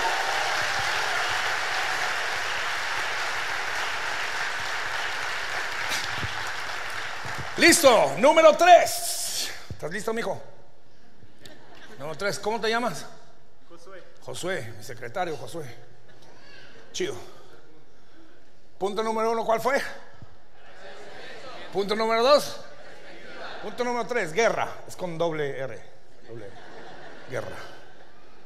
Listo, 7.57 8.15
número 8.17 8.55
3. 8.55 9.51
¿Estás 9.71 9.91
listo, 9.91 10.13
mijo? 10.13 10.41
Número 11.97 12.15
3, 12.17 12.39
¿cómo 12.39 12.61
te 12.61 12.69
llamas? 12.69 13.05
Josué, 13.67 14.03
Josué, 14.21 14.73
mi 14.77 14.83
secretario 14.83 15.35
Josué. 15.35 15.65
Chido. 16.93 17.15
Punto 18.77 19.01
número 19.03 19.31
uno, 19.31 19.43
¿cuál 19.43 19.59
fue? 19.59 19.81
Punto 21.77 21.95
número 21.95 22.23
dos. 22.23 22.57
Punto 23.61 23.83
número 23.83 24.07
tres, 24.07 24.33
guerra. 24.33 24.67
Es 24.87 24.95
con 24.95 25.15
doble 25.15 25.59
R. 25.59 25.79
Doble. 26.27 26.47
Guerra. 27.29 27.55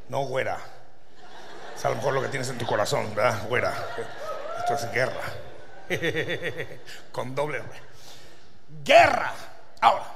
No 0.10 0.26
güera. 0.26 0.60
Es 1.74 1.86
a 1.86 1.91
lo 1.91 1.96
mejor 1.96 2.13
lo 2.13 2.22
que 2.22 2.28
tienes 2.28 2.50
en 2.50 2.58
tu 2.58 2.65
corazón, 2.65 3.15
¿verdad? 3.15 3.48
Güera. 3.48 3.74
Esto 4.60 4.74
es 4.74 4.91
guerra. 4.91 5.22
con 7.13 7.34
doble 7.34 7.60
R. 7.60 7.67
Guerra. 8.84 9.34
Ahora, 9.80 10.08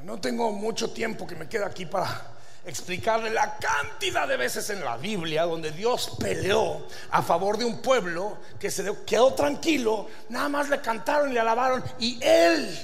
no 0.00 0.20
tengo 0.20 0.52
mucho 0.52 0.90
tiempo 0.90 1.26
que 1.26 1.34
me 1.34 1.48
queda 1.48 1.64
aquí 1.64 1.86
para 1.86 2.35
explicarle 2.66 3.30
la 3.30 3.56
cantidad 3.58 4.26
de 4.26 4.36
veces 4.36 4.68
en 4.70 4.84
la 4.84 4.96
Biblia 4.96 5.44
donde 5.44 5.70
Dios 5.70 6.16
peleó 6.18 6.86
a 7.10 7.22
favor 7.22 7.56
de 7.56 7.64
un 7.64 7.80
pueblo 7.80 8.38
que 8.58 8.72
se 8.72 8.84
quedó 9.06 9.34
tranquilo, 9.34 10.08
nada 10.28 10.48
más 10.48 10.68
le 10.68 10.80
cantaron 10.80 11.30
y 11.30 11.34
le 11.34 11.40
alabaron 11.40 11.82
y 12.00 12.18
Él 12.20 12.76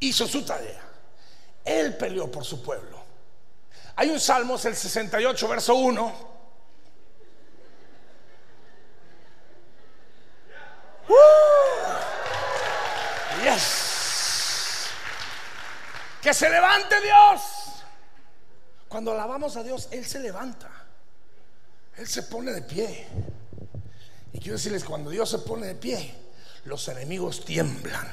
hizo 0.00 0.26
su 0.26 0.42
tarea. 0.42 0.80
Él 1.62 1.96
peleó 1.96 2.30
por 2.30 2.44
su 2.44 2.62
pueblo. 2.62 2.98
Hay 3.96 4.08
un 4.08 4.18
salmo, 4.18 4.56
es 4.56 4.64
el 4.64 4.74
68, 4.74 5.48
verso 5.48 5.74
1. 5.74 6.30
¡Uh! 11.08 11.14
Yes. 13.44 14.86
Que 16.22 16.32
se 16.32 16.48
levante 16.48 16.98
Dios. 17.02 17.59
Cuando 18.90 19.12
alabamos 19.12 19.56
a 19.56 19.62
Dios, 19.62 19.86
Él 19.92 20.04
se 20.04 20.18
levanta. 20.18 20.68
Él 21.96 22.08
se 22.08 22.24
pone 22.24 22.50
de 22.50 22.62
pie. 22.62 23.06
Y 24.32 24.40
quiero 24.40 24.56
decirles, 24.56 24.82
cuando 24.82 25.10
Dios 25.10 25.30
se 25.30 25.38
pone 25.38 25.68
de 25.68 25.76
pie, 25.76 26.12
los 26.64 26.88
enemigos 26.88 27.44
tiemblan. 27.44 28.10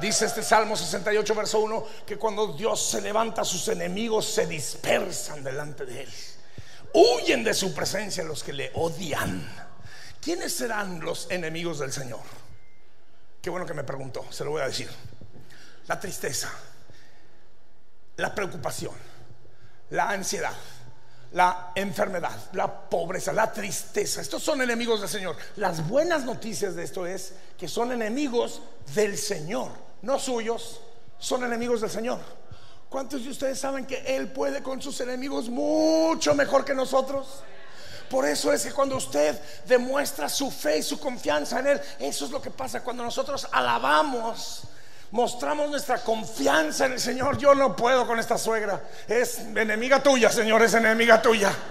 Dice 0.00 0.26
este 0.26 0.44
Salmo 0.44 0.76
68, 0.76 1.34
verso 1.34 1.58
1, 1.58 1.86
que 2.06 2.16
cuando 2.16 2.52
Dios 2.52 2.88
se 2.88 3.00
levanta, 3.00 3.44
sus 3.44 3.66
enemigos 3.66 4.26
se 4.26 4.46
dispersan 4.46 5.42
delante 5.42 5.84
de 5.84 6.02
Él. 6.02 6.12
Huyen 6.92 7.42
de 7.42 7.52
su 7.52 7.74
presencia 7.74 8.22
los 8.22 8.44
que 8.44 8.52
le 8.52 8.70
odian. 8.74 9.44
¿Quiénes 10.20 10.54
serán 10.54 11.00
los 11.00 11.28
enemigos 11.32 11.80
del 11.80 11.92
Señor? 11.92 12.22
Qué 13.42 13.50
bueno 13.50 13.66
que 13.66 13.74
me 13.74 13.82
preguntó, 13.82 14.24
se 14.30 14.44
lo 14.44 14.52
voy 14.52 14.62
a 14.62 14.68
decir. 14.68 14.88
La 15.88 15.98
tristeza, 15.98 16.52
la 18.18 18.32
preocupación, 18.32 18.94
la 19.94 20.10
ansiedad, 20.10 20.52
la 21.32 21.70
enfermedad, 21.74 22.36
la 22.52 22.68
pobreza, 22.90 23.32
la 23.32 23.52
tristeza. 23.52 24.20
Estos 24.20 24.42
son 24.42 24.60
enemigos 24.60 25.00
del 25.00 25.08
Señor. 25.08 25.36
Las 25.56 25.86
buenas 25.88 26.24
noticias 26.24 26.74
de 26.74 26.82
esto 26.82 27.06
es 27.06 27.34
que 27.56 27.68
son 27.68 27.92
enemigos 27.92 28.60
del 28.92 29.16
Señor, 29.16 29.70
no 30.02 30.18
suyos, 30.18 30.80
son 31.18 31.44
enemigos 31.44 31.80
del 31.80 31.90
Señor. 31.90 32.18
¿Cuántos 32.88 33.22
de 33.22 33.30
ustedes 33.30 33.58
saben 33.58 33.86
que 33.86 34.16
Él 34.16 34.28
puede 34.28 34.64
con 34.64 34.82
sus 34.82 35.00
enemigos 35.00 35.48
mucho 35.48 36.34
mejor 36.34 36.64
que 36.64 36.74
nosotros? 36.74 37.44
Por 38.10 38.26
eso 38.26 38.52
es 38.52 38.64
que 38.64 38.72
cuando 38.72 38.96
usted 38.96 39.40
demuestra 39.66 40.28
su 40.28 40.50
fe 40.50 40.78
y 40.78 40.82
su 40.82 40.98
confianza 40.98 41.60
en 41.60 41.68
Él, 41.68 41.80
eso 42.00 42.24
es 42.24 42.32
lo 42.32 42.42
que 42.42 42.50
pasa 42.50 42.82
cuando 42.82 43.04
nosotros 43.04 43.46
alabamos 43.52 44.64
mostramos 45.10 45.70
nuestra 45.70 45.98
confianza 45.98 46.86
en 46.86 46.92
el 46.92 47.00
Señor. 47.00 47.38
Yo 47.38 47.54
no 47.54 47.76
puedo 47.76 48.06
con 48.06 48.18
esta 48.18 48.38
suegra. 48.38 48.80
Es 49.06 49.38
enemiga 49.38 50.02
tuya, 50.02 50.30
Señor, 50.30 50.62
es 50.62 50.74
enemiga 50.74 51.20
tuya. 51.20 51.52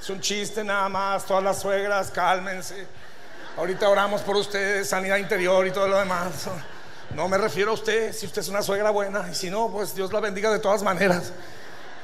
Es 0.00 0.10
un 0.10 0.20
chiste 0.20 0.64
nada 0.64 0.88
más. 0.88 1.26
Todas 1.26 1.44
las 1.44 1.60
suegras, 1.60 2.10
cálmense. 2.10 2.86
Ahorita 3.58 3.88
oramos 3.88 4.22
por 4.22 4.36
ustedes, 4.36 4.88
sanidad 4.88 5.16
interior 5.16 5.66
y 5.66 5.70
todo 5.70 5.86
lo 5.88 5.98
demás. 5.98 6.48
No 7.14 7.28
me 7.28 7.36
refiero 7.36 7.72
a 7.72 7.74
usted, 7.74 8.12
si 8.14 8.26
usted 8.26 8.42
es 8.42 8.48
una 8.48 8.62
suegra 8.62 8.90
buena. 8.90 9.28
Y 9.30 9.34
si 9.34 9.50
no, 9.50 9.68
pues 9.70 9.94
Dios 9.94 10.12
la 10.12 10.20
bendiga 10.20 10.50
de 10.50 10.60
todas 10.60 10.82
maneras. 10.82 11.32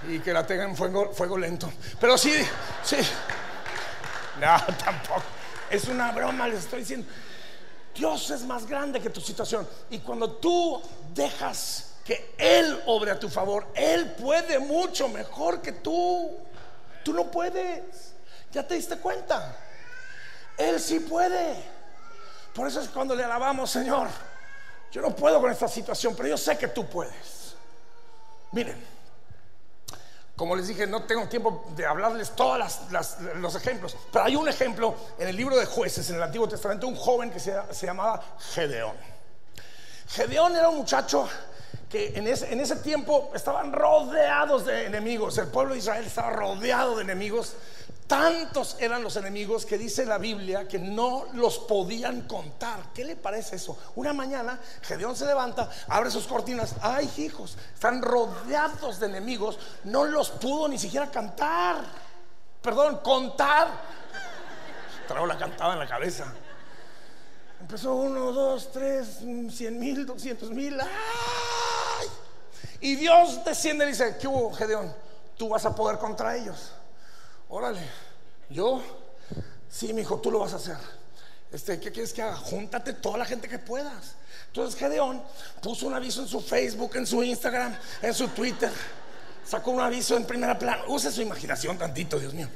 Y 0.09 0.18
que 0.18 0.33
la 0.33 0.46
tenga 0.46 0.64
en 0.64 0.77
fuego, 0.77 1.12
fuego 1.12 1.38
lento. 1.38 1.72
Pero 2.00 2.18
sí, 2.18 2.35
sí. 2.83 2.96
No, 4.40 4.74
tampoco. 4.85 5.22
Es 5.70 5.85
una 5.85 6.12
broma, 6.12 6.48
les 6.48 6.61
estoy 6.61 6.81
diciendo. 6.81 7.07
Dios 7.94 8.30
es 8.30 8.42
más 8.42 8.66
grande 8.66 9.00
que 9.00 9.11
tu 9.11 9.20
situación. 9.20 9.66
Y 9.90 9.98
cuando 9.98 10.33
tú 10.33 10.83
dejas 11.14 11.92
que 12.04 12.35
Él 12.37 12.83
obre 12.87 13.12
a 13.12 13.18
tu 13.18 13.28
favor, 13.28 13.66
Él 13.74 14.12
puede 14.12 14.59
mucho 14.59 15.09
mejor 15.09 15.62
que 15.62 15.72
tú. 15.72 16.37
Tú 17.04 17.12
no 17.12 17.30
puedes. 17.30 18.12
¿Ya 18.52 18.66
te 18.66 18.74
diste 18.74 18.98
cuenta? 18.98 19.57
Él 20.57 20.80
sí 20.80 21.00
puede. 21.00 21.57
Por 22.54 22.68
eso 22.68 22.80
es 22.80 22.88
cuando 22.88 23.14
le 23.14 23.24
alabamos, 23.24 23.70
Señor. 23.70 24.09
Yo 24.92 25.02
no 25.02 25.14
puedo 25.14 25.40
con 25.40 25.50
esta 25.50 25.66
situación, 25.66 26.14
pero 26.16 26.28
yo 26.28 26.37
sé 26.37 26.57
que 26.57 26.68
tú 26.68 26.87
puedes. 26.87 27.57
Miren, 28.52 28.93
Como 30.37 30.57
les 30.57 30.66
dije, 30.66 30.87
no 30.87 31.05
tengo 31.05 31.29
tiempo 31.29 31.64
de 31.77 31.87
hablarles 31.87 32.35
todos 32.35 32.81
los 33.37 33.55
ejemplos, 33.55 33.97
pero 34.12 34.25
hay 34.25 34.35
un 34.35 34.49
ejemplo 34.49 34.97
en 35.18 35.29
el 35.29 35.37
libro 35.37 35.57
de 35.57 35.64
jueces, 35.64 36.11
en 36.11 36.16
el 36.16 36.23
Antiguo 36.25 36.49
Testamento, 36.49 36.88
un 36.88 36.97
joven 36.97 37.31
que 37.31 37.38
se, 37.38 37.87
llamaba 37.87 38.20
Gedeón. 38.53 38.97
Gedeón 40.09 40.57
era 40.57 40.68
un 40.68 40.79
muchacho 40.79 41.29
que 41.88 42.14
en 42.16 42.27
ese 42.27 42.77
tiempo 42.77 43.31
estaban 43.33 43.73
rodeados 43.73 44.66
de 44.66 44.87
enemigos, 44.87 45.38
el 45.38 45.47
pueblo 45.47 45.75
de 45.75 45.79
Israel 45.79 46.05
estaba 46.05 46.31
rodeado 46.31 46.97
de 46.97 47.03
enemigos, 47.05 47.55
Tantos 48.07 48.77
eran 48.81 49.03
los 49.03 49.17
enemigos 49.17 49.64
que 49.64 49.79
dice 49.79 50.05
la 50.05 50.19
Biblia 50.19 50.69
que 50.69 50.79
no 50.79 51.27
los 51.33 51.59
podían 51.61 52.29
contar. 52.29 52.93
¿Qué 52.93 53.03
le 53.03 53.17
parece 53.17 53.57
eso? 53.57 53.79
Una 53.97 54.12
mañana 54.12 54.61
Gedeón 54.83 55.17
se 55.17 55.25
levanta, 55.25 55.71
abre 55.88 56.11
sus 56.11 56.27
cortinas. 56.27 56.75
Ay, 56.83 57.11
hijos, 57.17 57.57
están 57.73 58.03
rodeados 58.03 59.01
de 59.01 59.07
enemigos. 59.07 59.59
No 59.85 60.05
los 60.05 60.29
pudo 60.31 60.69
ni 60.69 60.79
siquiera 60.79 61.11
cantar. 61.11 61.79
Perdón, 62.61 62.99
contar. 62.99 63.69
Traigo 65.09 65.27
la 65.27 65.38
cantaba 65.38 65.73
en 65.73 65.79
la 65.79 65.88
cabeza. 65.88 66.33
Empezó 67.61 67.95
uno, 67.95 68.33
dos, 68.33 68.71
tres, 68.71 69.21
cien 69.51 69.79
mil, 69.79 70.05
doscientos 70.05 70.51
mil. 70.51 70.79
¡Ay! 70.79 72.09
Y 72.81 72.97
Dios 72.97 73.43
desciende 73.47 73.87
y 73.87 73.88
dice: 73.88 74.19
¿Qué 74.19 74.29
hubo, 74.29 74.53
Gedeón? 74.53 74.95
Tú 75.38 75.49
vas 75.49 75.64
a 75.64 75.75
poder 75.75 75.99
contra 75.99 76.37
ellos. 76.37 76.73
Órale, 77.57 77.83
yo, 78.51 78.83
sí, 79.71 79.93
mi 79.93 80.01
hijo, 80.01 80.19
tú 80.19 80.29
lo 80.29 80.40
vas 80.40 80.55
a 80.55 80.57
hacer. 80.57 80.77
Este, 81.53 81.79
¿Qué 81.79 81.93
quieres 81.93 82.12
que 82.12 82.21
haga? 82.21 82.35
Júntate 82.35 82.95
toda 82.95 83.17
la 83.17 83.25
gente 83.25 83.47
que 83.47 83.61
puedas. 83.61 84.17
Entonces 84.49 84.77
Gedeón 84.77 85.23
puso 85.62 85.87
un 85.87 85.95
aviso 85.95 86.23
en 86.23 86.27
su 86.27 86.40
Facebook, 86.40 86.97
en 86.97 87.07
su 87.07 87.23
Instagram, 87.23 87.79
en 88.03 88.12
su 88.12 88.27
Twitter. 88.27 88.73
Sacó 89.47 89.71
un 89.71 89.79
aviso 89.79 90.17
en 90.17 90.25
primera 90.25 90.59
plana. 90.59 90.83
Use 90.88 91.12
su 91.12 91.23
imaginación 91.23 91.79
tantito, 91.79 92.19
Dios 92.19 92.35
mío. 92.35 92.49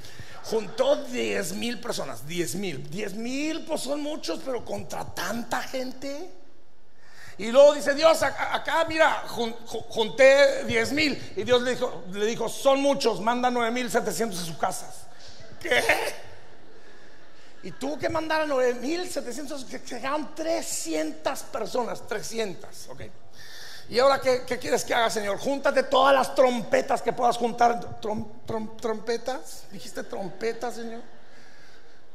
Juntó 0.43 0.97
10 0.97 1.53
mil 1.53 1.79
personas, 1.79 2.27
10 2.27 2.57
mil. 2.57 2.91
10 2.91 3.15
mil, 3.15 3.65
pues 3.67 3.83
son 3.83 4.03
muchos, 4.03 4.41
pero 4.45 4.65
contra 4.65 5.05
tanta 5.15 5.63
gente. 5.63 6.29
Y 7.39 7.53
luego 7.53 7.75
dice 7.75 7.95
Dios, 7.95 8.21
acá, 8.23 8.85
mira, 8.89 9.25
junté 9.29 10.65
10 10.65 10.93
mil. 10.93 11.33
Y 11.37 11.45
Dios 11.45 11.63
le 11.63 11.71
dijo, 11.71 12.03
le 12.13 12.27
dijo, 12.27 12.49
son 12.49 12.81
muchos, 12.81 13.21
manda 13.21 13.49
9 13.49 13.71
mil 13.71 13.89
700 13.91 14.41
a 14.41 14.45
sus 14.45 14.57
casas. 14.57 15.07
¿Qué? 15.61 15.83
Y 17.63 17.73
tuvo 17.73 17.97
que 17.97 18.09
mandar 18.09 18.43
a 18.43 18.47
9 18.47 18.75
mil 18.75 19.09
700, 19.09 19.65
que 19.65 19.79
llegaron 19.79 20.35
300 20.35 21.43
personas, 21.45 22.07
300, 22.07 22.89
ok. 22.89 23.03
Y 23.89 23.99
ahora, 23.99 24.21
¿qué, 24.21 24.59
quieres 24.59 24.85
que 24.85 24.93
haga, 24.93 25.09
Señor? 25.09 25.39
Júntate 25.39 25.85
todas 25.85 26.15
las 26.15 26.35
trompetas 26.35 27.01
que 27.01 27.13
puedas 27.13 27.37
juntar. 27.37 28.01
¿Trompetas? 28.81 29.65
¿Dijiste 29.73 30.03
trompetas, 30.03 30.75
Señor? 30.75 31.01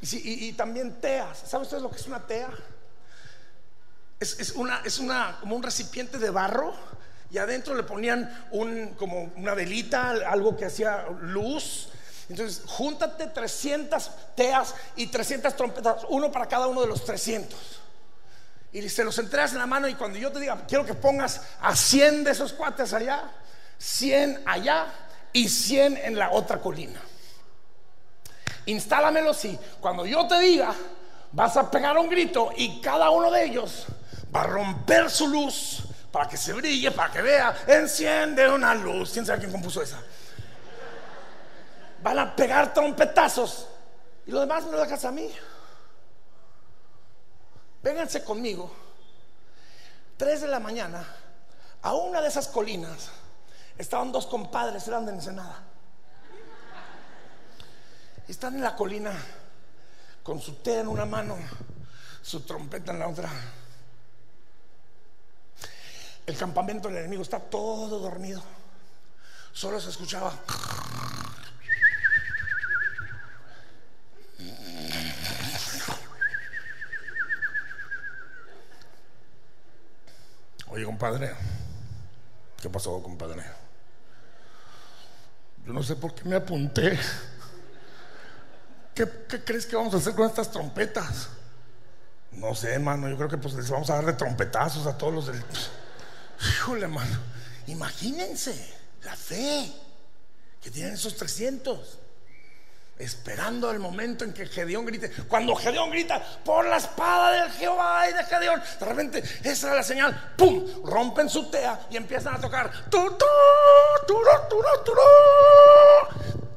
Y, 0.02 0.50
y 0.50 0.54
también 0.54 1.00
teas. 1.02 1.40
¿Saben 1.48 1.64
ustedes 1.64 1.82
lo 1.82 1.90
que 1.90 1.98
es 1.98 2.06
una 2.06 2.20
tea? 2.20 2.50
Es, 4.24 4.52
una, 4.52 4.82
es 4.86 5.00
una, 5.00 5.38
como 5.40 5.56
un 5.56 5.64
recipiente 5.64 6.18
de 6.18 6.30
barro 6.30 6.74
y 7.30 7.38
adentro 7.38 7.76
le 7.76 7.84
ponían 7.84 8.48
un, 8.52 8.90
como 8.90 9.32
una 9.36 9.54
velita, 9.54 10.12
algo 10.30 10.56
que 10.56 10.66
hacía 10.66 11.06
luz. 11.22 11.90
Entonces, 12.30 12.62
júntate 12.66 13.28
300 13.28 14.12
teas 14.36 14.76
y 14.96 15.08
300 15.08 15.56
trompetas, 15.56 16.06
uno 16.10 16.32
para 16.32 16.48
cada 16.48 16.68
uno 16.68 16.82
de 16.82 16.88
los 16.88 17.04
300. 17.04 17.60
Y 18.72 18.88
se 18.90 19.04
los 19.04 19.18
entregas 19.20 19.52
en 19.54 19.60
la 19.60 19.66
mano 19.66 19.88
y 19.88 19.96
cuando 19.96 20.18
yo 20.18 20.32
te 20.32 20.40
diga, 20.40 20.66
quiero 20.68 20.86
que 20.86 20.94
pongas 20.94 21.42
a 21.62 21.76
100 21.76 22.24
de 22.24 22.32
esos 22.32 22.54
cuates 22.54 22.94
allá, 22.94 23.32
100 23.78 24.44
allá 24.46 24.88
y 25.32 25.50
100 25.50 25.98
en 25.98 26.18
la 26.18 26.32
otra 26.32 26.60
colina. 26.60 27.02
Instálamelos 28.66 29.44
y 29.46 29.60
cuando 29.82 30.06
yo 30.06 30.28
te 30.28 30.40
diga, 30.40 30.74
vas 31.34 31.58
a 31.58 31.70
pegar 31.70 31.98
un 31.98 32.10
grito 32.10 32.52
y 32.56 32.80
cada 32.80 33.10
uno 33.10 33.30
de 33.30 33.44
ellos 33.44 33.88
va 34.34 34.42
a 34.42 34.48
romper 34.48 35.10
su 35.10 35.28
luz 35.28 35.84
para 36.12 36.30
que 36.30 36.38
se 36.38 36.54
brille, 36.54 36.92
para 36.92 37.12
que 37.12 37.22
vea, 37.22 37.56
enciende 37.68 38.48
una 38.48 38.76
luz. 38.76 39.12
¿Quién 39.12 39.26
sabe 39.26 39.40
quién 39.40 39.52
compuso 39.52 39.82
esa? 39.82 40.00
Van 42.02 42.20
a 42.20 42.36
pegar 42.36 42.74
trompetazos 42.74 43.68
y 44.26 44.32
lo 44.32 44.42
demás 44.42 44.64
me 44.66 44.74
lo 44.74 44.82
dejas 44.82 45.04
a 45.06 45.12
mí. 45.12 45.30
Vénganse 47.82 48.24
conmigo, 48.24 48.72
tres 50.16 50.42
de 50.42 50.48
la 50.48 50.60
mañana, 50.60 51.06
a 51.82 51.94
una 51.94 52.22
de 52.22 52.30
esas 52.30 52.48
colinas 52.48 53.10
estaban 53.78 54.12
dos 54.12 54.28
compadres, 54.28 54.88
eran 54.88 55.06
de 55.06 55.14
Ensenada. 55.14 55.64
Están 58.28 58.56
en 58.56 58.64
la 58.64 58.76
colina 58.76 59.14
con 60.24 60.42
su 60.42 60.54
té 60.56 60.80
en 60.80 60.88
una 60.88 61.06
mano, 61.06 61.38
su 62.22 62.42
trompeta 62.42 62.94
en 62.94 63.00
la 63.00 63.08
otra. 63.08 63.30
El 66.26 66.38
campamento 66.38 66.88
del 66.88 67.00
enemigo 67.00 67.22
está 67.22 67.40
todo 67.40 68.00
dormido. 68.00 68.42
Solo 69.52 69.80
se 69.80 69.90
escuchaba. 69.90 70.34
Oye, 80.70 80.86
compadre, 80.86 81.36
¿qué 82.60 82.70
pasó, 82.70 83.04
compadre? 83.04 83.44
Yo 85.66 85.74
no 85.74 85.84
sé 85.84 85.96
por 85.98 86.16
qué 86.16 86.24
me 86.24 86.36
apunté. 86.36 86.98
¿Qué, 88.96 89.08
crees 89.44 89.66
que 89.66 89.76
vamos 89.76 89.94
a 89.94 89.98
hacer 89.98 90.14
con 90.14 90.28
estas 90.28 90.52
trompetas? 90.52 91.30
No 92.32 92.54
sé, 92.56 92.74
hermano, 92.74 93.10
yo 93.10 93.16
creo 93.18 93.30
que 93.30 93.38
pues 93.38 93.54
les 93.54 93.70
vamos 93.70 93.90
a 93.90 93.96
dar 93.96 94.06
de 94.06 94.14
trompetazos 94.14 94.88
a 94.88 94.98
todos 94.98 95.14
los 95.14 95.28
del... 95.28 95.44
Híjole, 96.50 96.84
hermano, 96.84 97.20
imagínense 97.68 98.74
la 99.04 99.16
fe 99.16 99.72
que 100.62 100.72
tienen 100.72 100.94
esos 100.94 101.16
300 101.16 102.00
esperando 102.98 103.72
el 103.72 103.80
momento 103.80 104.24
en 104.24 104.34
que 104.34 104.46
Gedeón 104.46 104.86
grite. 104.86 105.12
Cuando 105.28 105.56
Gedeón 105.56 105.90
grita 105.92 106.22
por 106.44 106.66
la 106.66 106.78
espada 106.78 107.32
del 107.32 107.52
Jehová 107.52 108.10
y 108.10 108.14
de 108.14 108.24
Gedeón, 108.24 108.62
de 108.80 108.86
repente 108.86 109.24
esa 109.44 109.70
es 109.70 109.76
la 109.76 109.84
señal, 109.84 110.34
¡pum! 110.38 110.66
Rompen 110.86 111.30
su 111.30 111.50
tea 111.50 111.88
y 111.90 111.98
empiezan 111.98 112.36
a 112.36 112.40
tocar. 112.40 112.72
¡Tu, 112.90 113.18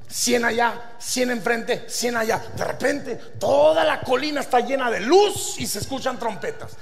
100 0.08 0.44
allá, 0.44 0.94
100 0.98 1.30
enfrente, 1.30 1.84
100 1.88 2.16
allá. 2.16 2.42
De 2.56 2.64
repente 2.64 3.16
toda 3.38 3.84
la 3.84 4.00
colina 4.00 4.40
está 4.40 4.60
llena 4.60 4.90
de 4.90 5.00
luz 5.00 5.56
y 5.58 5.66
se 5.66 5.80
escuchan 5.80 6.18
trompetas. 6.18 6.76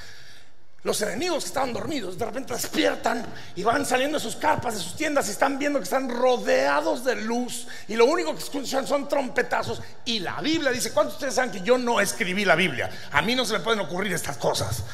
Los 0.85 1.01
enemigos 1.01 1.45
que 1.45 1.49
estaban 1.49 1.73
dormidos 1.73 2.19
de 2.19 2.27
repente 2.27 2.53
despiertan 2.53 3.25
y 3.57 3.63
van 3.63 3.87
saliendo 3.87 4.19
de 4.19 4.23
sus 4.23 4.37
carpas, 4.37 4.75
de 4.75 4.81
sus 4.81 4.95
tiendas 4.95 5.27
y 5.29 5.31
están 5.31 5.59
viendo 5.59 5.79
que 5.79 5.85
están 5.85 6.11
rodeados 6.11 7.05
de 7.07 7.17
luz 7.17 7.67
y 7.89 7.95
lo 7.95 8.05
único 8.05 8.35
que 8.35 8.43
escuchan 8.43 8.87
son 8.87 9.09
trompetazos. 9.09 9.81
Y 10.05 10.19
la 10.19 10.43
Biblia 10.43 10.71
dice, 10.71 10.93
¿cuántos 10.93 11.15
de 11.15 11.17
ustedes 11.17 11.35
saben 11.37 11.51
que 11.51 11.63
yo 11.63 11.79
no 11.79 12.01
escribí 12.01 12.45
la 12.45 12.55
Biblia? 12.55 12.91
A 13.13 13.23
mí 13.23 13.35
no 13.35 13.47
se 13.47 13.55
me 13.55 13.61
pueden 13.61 13.81
ocurrir 13.81 14.13
estas 14.13 14.37
cosas. 14.37 14.85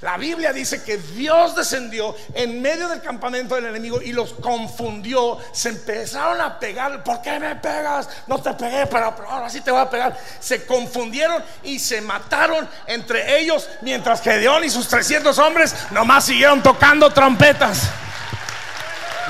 La 0.00 0.16
Biblia 0.16 0.52
dice 0.52 0.84
que 0.84 0.96
Dios 0.96 1.56
descendió 1.56 2.14
en 2.32 2.62
medio 2.62 2.88
del 2.88 3.02
campamento 3.02 3.56
del 3.56 3.66
enemigo 3.66 4.00
y 4.00 4.12
los 4.12 4.32
confundió. 4.34 5.38
Se 5.52 5.70
empezaron 5.70 6.40
a 6.40 6.56
pegar. 6.56 7.02
¿Por 7.02 7.20
qué 7.20 7.40
me 7.40 7.56
pegas? 7.56 8.08
No 8.28 8.40
te 8.40 8.54
pegué, 8.54 8.86
pero, 8.86 9.12
ahora 9.28 9.50
sí 9.50 9.60
te 9.60 9.72
voy 9.72 9.80
a 9.80 9.90
pegar. 9.90 10.16
Se 10.38 10.64
confundieron 10.66 11.42
y 11.64 11.80
se 11.80 12.00
mataron 12.00 12.68
entre 12.86 13.40
ellos 13.40 13.68
mientras 13.80 14.22
Gedeón 14.22 14.62
y 14.62 14.70
sus 14.70 14.86
300 14.86 15.36
hombres 15.40 15.74
nomás 15.90 16.26
siguieron 16.26 16.62
tocando 16.62 17.10
trompetas. 17.12 17.88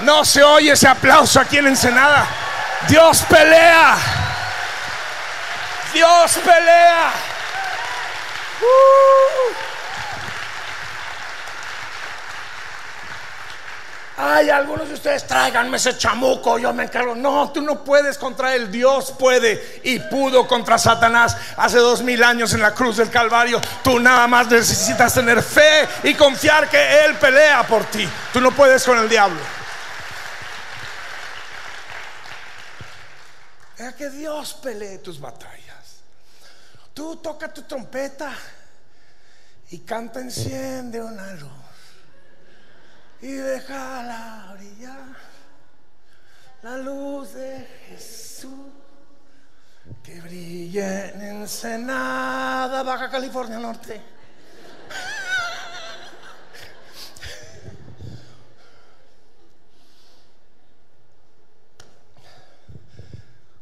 No 0.02 0.22
se 0.22 0.42
oye 0.42 0.72
ese 0.72 0.86
aplauso 0.86 1.40
aquí 1.40 1.56
en 1.56 1.68
Ensenada. 1.68 2.26
Dios 2.88 3.22
pelea. 3.22 3.96
Dios 5.94 6.38
pelea. 6.44 7.12
Uh. 8.60 9.67
Ay, 14.20 14.50
algunos 14.50 14.88
de 14.88 14.94
ustedes 14.94 15.24
tráiganme 15.28 15.76
ese 15.76 15.96
chamuco, 15.96 16.58
yo 16.58 16.72
me 16.74 16.82
encargo. 16.82 17.14
No, 17.14 17.52
tú 17.52 17.62
no 17.62 17.84
puedes 17.84 18.18
contra 18.18 18.52
él, 18.52 18.68
Dios 18.68 19.14
puede 19.16 19.80
y 19.84 20.00
pudo 20.00 20.48
contra 20.48 20.76
Satanás 20.76 21.36
hace 21.56 21.78
dos 21.78 22.02
mil 22.02 22.24
años 22.24 22.52
en 22.52 22.60
la 22.60 22.74
cruz 22.74 22.96
del 22.96 23.10
Calvario. 23.10 23.60
Tú 23.84 24.00
nada 24.00 24.26
más 24.26 24.48
necesitas 24.48 25.14
tener 25.14 25.40
fe 25.40 25.86
y 26.02 26.14
confiar 26.14 26.68
que 26.68 27.04
Él 27.04 27.14
pelea 27.14 27.64
por 27.64 27.84
ti. 27.84 28.08
Tú 28.32 28.40
no 28.40 28.50
puedes 28.50 28.82
con 28.84 28.98
el 28.98 29.08
diablo. 29.08 29.38
Que 33.96 34.10
Dios 34.10 34.54
pelee 34.54 34.98
tus 34.98 35.20
batallas. 35.20 36.02
Tú 36.92 37.16
toca 37.16 37.52
tu 37.52 37.62
trompeta 37.62 38.32
y 39.70 39.78
canta, 39.78 40.20
enciende 40.20 41.00
una 41.00 41.32
luz 41.34 41.67
y 43.20 43.32
déjala 43.32 44.54
brillar. 44.56 45.16
la 46.62 46.76
luz 46.78 47.34
de 47.34 47.66
Jesús 47.88 48.72
que 50.02 50.20
brilla 50.20 51.10
en 51.10 51.20
Ensenada, 51.22 52.82
Baja 52.82 53.08
California 53.10 53.58
Norte. 53.58 54.00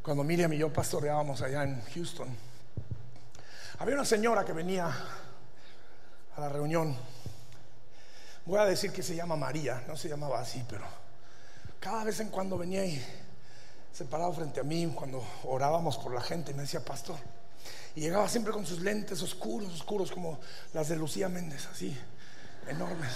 Cuando 0.02 0.22
Miriam 0.22 0.52
y 0.52 0.58
yo 0.58 0.72
pastoreábamos 0.72 1.42
allá 1.42 1.64
en 1.64 1.82
Houston, 1.94 2.28
había 3.78 3.94
una 3.96 4.04
señora 4.04 4.44
que 4.44 4.52
venía 4.52 4.86
a 6.36 6.40
la 6.40 6.48
reunión. 6.48 6.96
Voy 8.46 8.60
a 8.60 8.64
decir 8.64 8.92
que 8.92 9.02
se 9.02 9.16
llama 9.16 9.34
María, 9.34 9.82
no 9.88 9.96
se 9.96 10.08
llamaba 10.08 10.40
así, 10.40 10.64
pero 10.68 10.84
cada 11.80 12.04
vez 12.04 12.20
en 12.20 12.28
cuando 12.28 12.56
venía 12.56 12.84
y 12.84 13.04
se 13.92 14.04
paraba 14.04 14.32
frente 14.32 14.60
a 14.60 14.62
mí 14.62 14.86
cuando 14.94 15.20
orábamos 15.44 15.98
por 15.98 16.14
la 16.14 16.20
gente 16.20 16.52
y 16.52 16.54
me 16.54 16.62
decía, 16.62 16.84
pastor, 16.84 17.16
y 17.96 18.02
llegaba 18.02 18.28
siempre 18.28 18.52
con 18.52 18.64
sus 18.64 18.80
lentes 18.80 19.20
oscuros, 19.20 19.72
oscuros 19.72 20.12
como 20.12 20.38
las 20.74 20.88
de 20.88 20.94
Lucía 20.94 21.28
Méndez, 21.28 21.66
así, 21.72 21.98
enormes. 22.68 23.12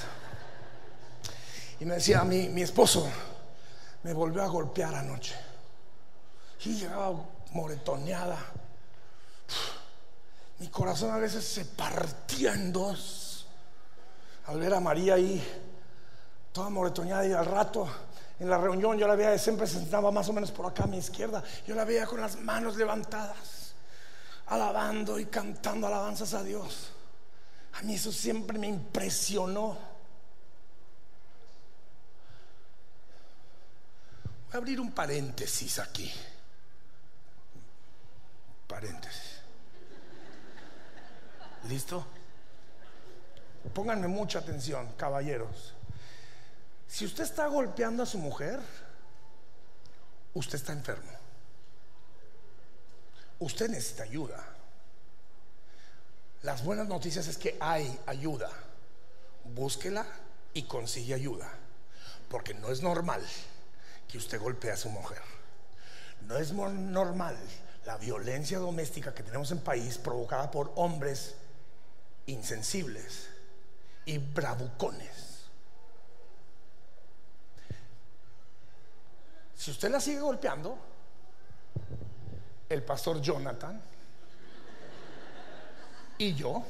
Y 1.79 1.85
me 1.85 1.95
decía, 1.95 2.25
mi, 2.25 2.49
mi 2.49 2.63
esposo 2.63 3.09
me 4.03 4.13
volvió 4.13 4.43
a 4.43 4.49
golpear 4.49 4.97
anoche. 4.97 5.35
Y 6.65 6.75
llegaba 6.75 7.13
moretoneada. 7.53 8.39
Mi 10.59 10.69
corazón 10.69 11.13
a 11.13 11.19
veces 11.19 11.45
se 11.45 11.65
partía 11.67 12.55
en 12.55 12.73
dos 12.73 13.30
al 14.47 14.59
ver 14.59 14.75
a 14.75 14.81
María 14.81 15.15
ahí, 15.15 15.43
toda 16.53 16.69
moretoneada 16.71 17.27
y 17.27 17.33
al 17.33 17.47
rato 17.47 17.89
en 18.39 18.49
la 18.49 18.59
reunión 18.59 18.99
yo 18.99 19.07
la 19.07 19.15
veía, 19.15 19.37
siempre 19.39 19.67
se 19.67 19.79
sentaba 19.79 20.11
más 20.11 20.29
o 20.29 20.33
menos 20.33 20.51
por 20.51 20.67
acá 20.67 20.85
a 20.85 20.87
mi 20.87 20.99
izquierda, 20.99 21.43
yo 21.67 21.75
la 21.75 21.85
veía 21.85 22.07
con 22.07 22.21
las 22.21 22.41
manos 22.41 22.77
levantadas, 22.77 23.75
alabando 24.47 25.19
y 25.19 25.27
cantando 25.27 25.87
alabanzas 25.87 26.35
a 26.35 26.43
Dios. 26.43 26.93
A 27.75 27.83
mí 27.83 27.95
eso 27.95 28.11
siempre 28.11 28.59
me 28.59 28.67
impresionó. 28.67 29.79
Voy 34.47 34.55
a 34.55 34.57
abrir 34.57 34.81
un 34.81 34.91
paréntesis 34.91 35.79
aquí 35.79 36.13
paréntesis. 38.71 39.43
¿Listo? 41.69 42.07
Pónganme 43.75 44.09
mucha 44.09 44.39
atención, 44.39 44.93
caballeros. 44.97 45.75
Si 46.89 47.05
usted 47.05 47.25
está 47.25 47.47
golpeando 47.47 48.03
a 48.03 48.07
su 48.07 48.19
mujer, 48.19 48.59
usted 50.35 50.57
está 50.57 50.73
enfermo. 50.73 51.13
Usted 53.39 53.69
necesita 53.69 54.03
ayuda. 54.03 54.45
Las 56.43 56.65
buenas 56.65 56.89
noticias 56.89 57.29
es 57.29 57.37
que 57.37 57.57
hay 57.61 57.99
ayuda. 58.07 58.51
Búsquela 59.45 60.07
y 60.53 60.65
consigue 60.65 61.15
ayuda. 61.15 61.49
Porque 62.29 62.55
no 62.55 62.71
es 62.71 62.83
normal 62.83 63.23
que 64.09 64.19
usted 64.19 64.41
golpee 64.41 64.73
a 64.73 64.77
su 64.77 64.89
mujer. 64.89 65.23
No 66.23 66.37
es 66.39 66.53
normal 66.53 67.37
la 67.87 67.97
violencia 67.99 68.59
doméstica 68.59 69.15
que 69.15 69.23
tenemos 69.23 69.53
en 69.53 69.61
país 69.61 69.97
provocada 69.97 70.51
por 70.51 70.73
hombres 70.77 71.35
insensibles 72.27 73.29
y 74.11 74.19
bravucones. 74.19 75.47
Si 79.57 79.71
usted 79.71 79.89
la 79.89 80.01
sigue 80.01 80.19
golpeando, 80.19 80.77
el 82.69 82.83
pastor 82.83 83.21
Jonathan 83.21 83.81
y 86.19 86.35
yo 86.35 86.65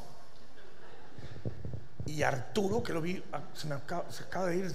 y 2.04 2.22
Arturo, 2.22 2.82
que 2.82 2.92
lo 2.92 3.00
vi, 3.00 3.24
ah, 3.32 3.40
se 3.54 3.68
me 3.68 3.74
acaba, 3.74 4.12
se 4.12 4.24
acaba 4.24 4.46
de 4.48 4.56
ir, 4.56 4.74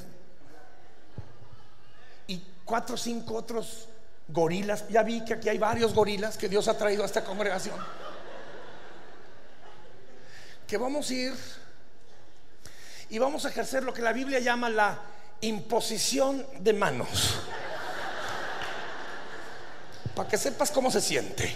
y 2.25 2.43
cuatro 2.65 2.95
o 2.95 2.97
cinco 2.97 3.36
otros 3.36 3.89
gorilas. 4.28 4.88
Ya 4.89 5.04
vi 5.04 5.23
que 5.23 5.36
aquí 5.36 5.49
hay 5.49 5.60
varios 5.60 5.93
gorilas 5.93 6.36
que 6.36 6.49
Dios 6.49 6.67
ha 6.67 6.75
traído 6.75 7.04
a 7.04 7.06
esta 7.06 7.23
congregación. 7.23 7.78
Que 10.65 10.78
vamos 10.78 11.08
a 11.12 11.13
ir 11.13 11.64
y 13.10 13.20
vamos 13.20 13.46
a 13.46 13.50
ejercer 13.50 13.84
lo 13.84 13.94
que 13.94 14.02
la 14.02 14.13
Biblia 14.13 14.39
llama 14.39 14.70
la 14.70 15.00
imposición 15.41 16.46
de 16.60 16.74
manos. 16.74 17.36
Para 20.15 20.30
que 20.30 20.38
sepas 20.38 20.72
cómo 20.72 20.89
se 20.89 21.02
siente. 21.02 21.56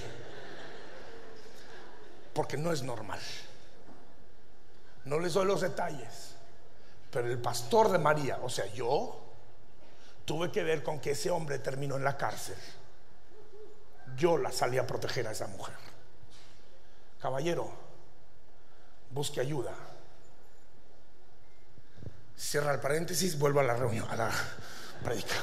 Porque 2.34 2.58
no 2.58 2.72
es 2.72 2.84
normal. 2.84 3.20
No 5.06 5.20
les 5.20 5.34
doy 5.34 5.46
los 5.46 5.62
detalles. 5.62 6.36
Pero 7.12 7.28
el 7.28 7.40
pastor 7.40 7.90
de 7.92 7.98
María, 7.98 8.40
o 8.44 8.50
sea, 8.50 8.66
yo, 8.68 9.20
tuve 10.26 10.52
que 10.52 10.64
ver 10.64 10.84
con 10.84 11.00
que 11.00 11.12
ese 11.12 11.32
hombre 11.32 11.58
terminó 11.60 11.96
en 11.96 12.04
la 12.04 12.18
cárcel. 12.18 12.58
Yo 14.16 14.38
la 14.38 14.52
salí 14.52 14.78
a 14.78 14.86
proteger 14.86 15.28
a 15.28 15.32
esa 15.32 15.48
mujer. 15.48 15.76
Caballero, 17.20 17.72
busque 19.10 19.42
ayuda. 19.42 19.74
Cierra 22.40 22.74
el 22.74 22.80
paréntesis, 22.80 23.38
vuelvo 23.38 23.60
a 23.60 23.64
la 23.64 23.76
reunión, 23.76 24.08
a 24.10 24.16
la 24.16 24.32
predica. 25.04 25.36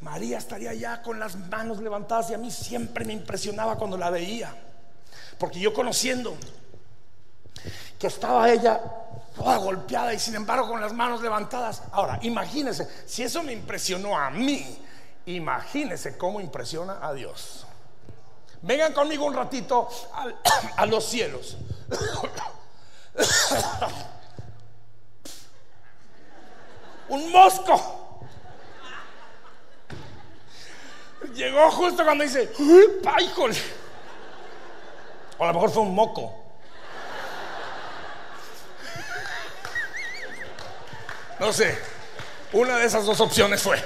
María 0.00 0.38
estaría 0.38 0.74
ya 0.74 1.00
con 1.00 1.20
las 1.20 1.36
manos 1.36 1.78
levantadas 1.78 2.30
y 2.30 2.34
a 2.34 2.38
mí 2.38 2.50
siempre 2.50 3.04
me 3.04 3.12
impresionaba 3.12 3.76
cuando 3.76 3.96
la 3.96 4.10
veía. 4.10 4.52
Porque 5.38 5.60
yo 5.60 5.72
conociendo 5.72 6.36
que 8.00 8.08
estaba 8.08 8.50
ella 8.50 8.80
toda 9.36 9.58
golpeada 9.58 10.12
y 10.12 10.18
sin 10.18 10.34
embargo 10.34 10.68
con 10.68 10.80
las 10.80 10.92
manos 10.92 11.22
levantadas. 11.22 11.84
Ahora, 11.92 12.18
imagínense, 12.22 12.88
si 13.06 13.22
eso 13.22 13.44
me 13.44 13.52
impresionó 13.52 14.18
a 14.18 14.28
mí, 14.30 14.84
imagínense 15.26 16.18
cómo 16.18 16.40
impresiona 16.40 16.98
a 17.00 17.14
Dios. 17.14 17.64
Vengan 18.60 18.92
conmigo 18.92 19.24
un 19.24 19.34
ratito 19.34 19.88
a 20.76 20.84
los 20.84 21.04
cielos. 21.04 21.56
un 27.08 27.30
mosco. 27.30 28.02
Llegó 31.34 31.70
justo 31.70 32.04
cuando 32.04 32.24
dice, 32.24 32.50
¡ay, 33.06 33.32
O 35.38 35.44
a 35.44 35.46
lo 35.48 35.52
mejor 35.54 35.70
fue 35.70 35.82
un 35.82 35.94
moco. 35.94 36.34
No 41.38 41.52
sé. 41.52 41.78
Una 42.52 42.78
de 42.78 42.86
esas 42.86 43.04
dos 43.04 43.20
opciones 43.20 43.62
fue. 43.62 43.82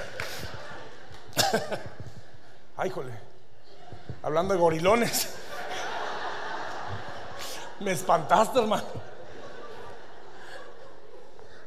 Ay, 2.77 2.91
jole. 2.91 3.13
Hablando 4.23 4.55
de 4.55 4.61
gorilones. 4.61 5.35
Me 7.81 7.93
espantaste, 7.93 8.61
hermano. 8.61 8.85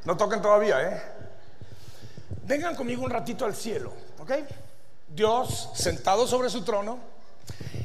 No 0.06 0.16
toquen 0.16 0.41
todavía, 0.41 0.82
¿eh? 0.82 1.12
Vengan 2.43 2.75
conmigo 2.75 3.03
un 3.03 3.11
ratito 3.11 3.45
al 3.45 3.55
cielo, 3.55 3.93
¿ok? 4.19 4.31
Dios 5.07 5.69
sentado 5.75 6.27
sobre 6.27 6.49
su 6.49 6.63
trono, 6.63 6.97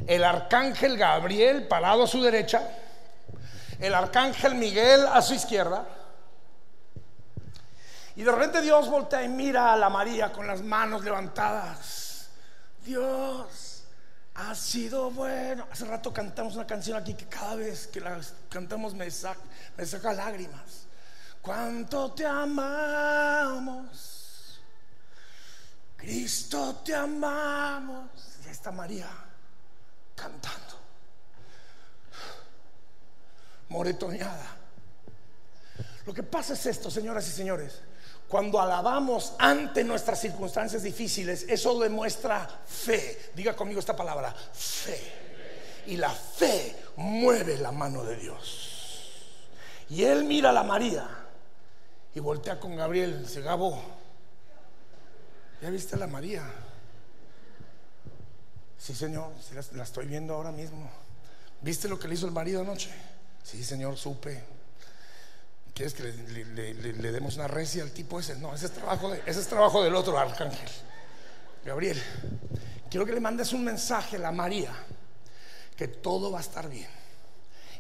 el 0.06 0.24
arcángel 0.24 0.96
Gabriel 0.96 1.68
parado 1.68 2.04
a 2.04 2.06
su 2.06 2.22
derecha, 2.22 2.62
el 3.78 3.94
arcángel 3.94 4.54
Miguel 4.54 5.06
a 5.06 5.20
su 5.22 5.34
izquierda 5.34 5.86
y 8.18 8.24
de 8.24 8.32
repente 8.32 8.60
Dios 8.60 8.90
voltea 8.90 9.22
y 9.22 9.28
mira 9.28 9.72
a 9.72 9.76
la 9.76 9.88
María 9.88 10.32
con 10.32 10.44
las 10.44 10.60
manos 10.60 11.04
levantadas. 11.04 12.26
Dios 12.84 13.84
ha 14.34 14.56
sido 14.56 15.12
bueno. 15.12 15.68
Hace 15.70 15.84
rato 15.84 16.12
cantamos 16.12 16.56
una 16.56 16.66
canción 16.66 16.98
aquí 16.98 17.14
que 17.14 17.26
cada 17.26 17.54
vez 17.54 17.86
que 17.86 18.00
la 18.00 18.18
cantamos 18.48 18.92
me 18.94 19.08
saca, 19.08 19.38
me 19.76 19.86
saca 19.86 20.12
lágrimas. 20.12 20.88
Cuánto 21.40 22.10
te 22.10 22.26
amamos. 22.26 24.07
Cristo 26.08 26.76
te 26.82 26.94
amamos. 26.94 28.08
Y 28.46 28.48
está 28.48 28.72
María 28.72 29.10
cantando. 30.14 30.78
Moretoneada. 33.68 34.56
Lo 36.06 36.14
que 36.14 36.22
pasa 36.22 36.54
es 36.54 36.64
esto, 36.64 36.90
señoras 36.90 37.28
y 37.28 37.32
señores. 37.32 37.82
Cuando 38.26 38.58
alabamos 38.58 39.34
ante 39.38 39.84
nuestras 39.84 40.18
circunstancias 40.18 40.82
difíciles, 40.82 41.44
eso 41.46 41.78
demuestra 41.78 42.48
fe. 42.66 43.30
Diga 43.34 43.54
conmigo 43.54 43.78
esta 43.78 43.94
palabra, 43.94 44.34
fe. 44.54 45.82
Y 45.88 45.98
la 45.98 46.10
fe 46.10 46.74
mueve 46.96 47.58
la 47.58 47.70
mano 47.70 48.02
de 48.02 48.16
Dios. 48.16 49.12
Y 49.90 50.04
él 50.04 50.24
mira 50.24 50.50
a 50.50 50.54
la 50.54 50.62
María 50.62 51.06
y 52.14 52.20
voltea 52.20 52.58
con 52.58 52.76
Gabriel, 52.76 53.28
se 53.28 53.42
Gabo, 53.42 53.97
¿Ya 55.60 55.70
viste 55.70 55.96
a 55.96 55.98
la 55.98 56.06
María? 56.06 56.42
Sí, 58.78 58.94
Señor, 58.94 59.32
la, 59.72 59.82
estoy 59.82 60.06
viendo 60.06 60.34
ahora 60.34 60.52
mismo. 60.52 60.88
¿Viste 61.60 61.88
lo 61.88 61.98
que 61.98 62.06
le 62.06 62.14
hizo 62.14 62.26
el 62.26 62.32
marido 62.32 62.60
anoche? 62.60 62.90
Sí, 63.42 63.64
Señor, 63.64 63.96
supe. 63.96 64.42
¿Quieres 65.74 65.94
que 65.94 66.02
le, 66.02 67.12
demos 67.12 67.36
una 67.36 67.48
recia 67.48 67.82
al 67.82 67.90
tipo 67.90 68.20
ese? 68.20 68.36
No, 68.36 68.54
ese 68.54 68.66
es 68.66 68.72
trabajo, 68.72 69.12
ese 69.14 69.40
es 69.40 69.46
trabajo 69.48 69.82
del 69.82 69.94
otro 69.94 70.18
arcángel. 70.18 70.68
Gabriel, 71.64 72.00
quiero 72.90 73.04
que 73.04 73.12
le 73.12 73.20
mandes 73.20 73.52
un 73.52 73.64
mensaje 73.64 74.16
a 74.16 74.20
la 74.20 74.32
María, 74.32 74.72
que 75.76 75.88
todo 75.88 76.30
va 76.30 76.38
a 76.38 76.42
estar 76.42 76.68
bien. 76.68 76.88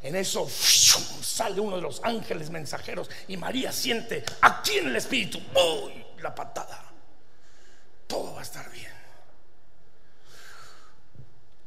En 0.02 0.14
eso 0.14 0.48
sale 0.48 1.60
uno 1.60 1.76
de 1.76 1.82
los 1.82 2.00
ángeles 2.04 2.50
mensajeros 2.50 3.10
y 3.26 3.36
María 3.36 3.72
siente 3.72 4.24
aquí 4.40 4.78
en 4.78 4.88
el 4.88 4.96
espíritu 4.96 5.38
¡uy! 5.38 6.04
la 6.22 6.34
patada. 6.34 6.88
Todo 8.08 8.34
va 8.34 8.40
a 8.40 8.42
estar 8.42 8.68
bien. 8.72 8.90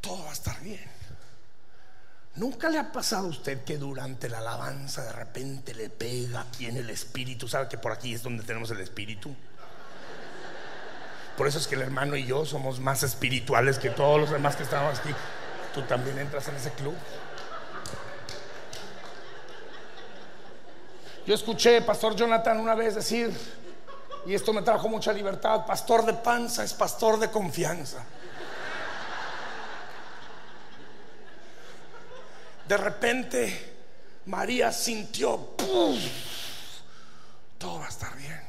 Todo 0.01 0.23
va 0.25 0.31
a 0.31 0.33
estar 0.33 0.59
bien. 0.59 0.91
¿Nunca 2.35 2.69
le 2.69 2.79
ha 2.79 2.91
pasado 2.91 3.27
a 3.27 3.29
usted 3.29 3.63
que 3.63 3.77
durante 3.77 4.27
la 4.27 4.39
alabanza 4.39 5.03
de 5.03 5.13
repente 5.13 5.73
le 5.73 5.89
pega 5.89 6.41
aquí 6.41 6.65
en 6.65 6.77
el 6.77 6.89
espíritu? 6.89 7.47
¿Sabe 7.47 7.69
que 7.69 7.77
por 7.77 7.91
aquí 7.91 8.13
es 8.13 8.23
donde 8.23 8.43
tenemos 8.43 8.71
el 8.71 8.79
espíritu? 8.79 9.33
Por 11.37 11.47
eso 11.47 11.59
es 11.59 11.67
que 11.67 11.75
el 11.75 11.81
hermano 11.81 12.15
y 12.15 12.25
yo 12.25 12.45
somos 12.45 12.79
más 12.79 13.03
espirituales 13.03 13.79
que 13.79 13.89
todos 13.89 14.19
los 14.19 14.31
demás 14.31 14.55
que 14.55 14.63
estamos 14.63 14.99
aquí. 14.99 15.09
Tú 15.73 15.81
también 15.83 16.17
entras 16.19 16.47
en 16.47 16.55
ese 16.55 16.71
club. 16.71 16.95
Yo 21.25 21.35
escuché 21.35 21.81
Pastor 21.81 22.15
Jonathan 22.15 22.59
una 22.59 22.75
vez 22.75 22.95
decir, 22.95 23.31
y 24.25 24.33
esto 24.35 24.53
me 24.53 24.61
trajo 24.61 24.87
mucha 24.87 25.11
libertad, 25.11 25.65
pastor 25.65 26.05
de 26.05 26.13
panza 26.13 26.63
es 26.63 26.73
pastor 26.73 27.19
de 27.19 27.29
confianza. 27.29 28.03
De 32.67 32.77
repente 32.77 33.73
María 34.27 34.71
sintió, 34.71 35.55
todo 37.57 37.79
va 37.79 37.85
a 37.85 37.89
estar 37.89 38.15
bien. 38.15 38.41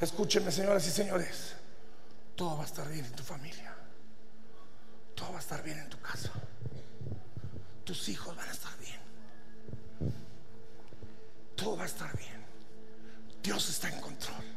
Escúchenme, 0.00 0.50
señoras 0.50 0.86
y 0.86 0.90
señores, 0.90 1.54
todo 2.34 2.56
va 2.56 2.64
a 2.64 2.66
estar 2.66 2.88
bien 2.88 3.04
en 3.04 3.12
tu 3.12 3.22
familia. 3.22 3.74
Todo 5.14 5.30
va 5.30 5.38
a 5.38 5.40
estar 5.40 5.62
bien 5.62 5.78
en 5.78 5.88
tu 5.88 6.00
casa. 6.00 6.30
Tus 7.84 8.08
hijos 8.08 8.34
van 8.36 8.48
a 8.48 8.52
estar 8.52 8.76
bien. 8.78 9.00
Todo 11.54 11.76
va 11.76 11.84
a 11.84 11.86
estar 11.86 12.16
bien. 12.16 12.44
Dios 13.42 13.68
está 13.68 13.88
en 13.88 14.00
control. 14.00 14.53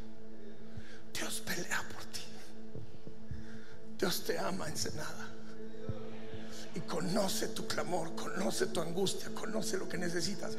Dios 1.18 1.42
pelea 1.44 1.82
por 1.92 2.04
ti. 2.04 2.20
Dios 3.98 4.22
te 4.24 4.38
ama, 4.38 4.68
ensenada. 4.68 5.28
Y 6.74 6.80
conoce 6.80 7.48
tu 7.48 7.66
clamor, 7.66 8.14
conoce 8.14 8.66
tu 8.66 8.80
angustia, 8.80 9.30
conoce 9.34 9.78
lo 9.78 9.88
que 9.88 9.98
necesitas. 9.98 10.56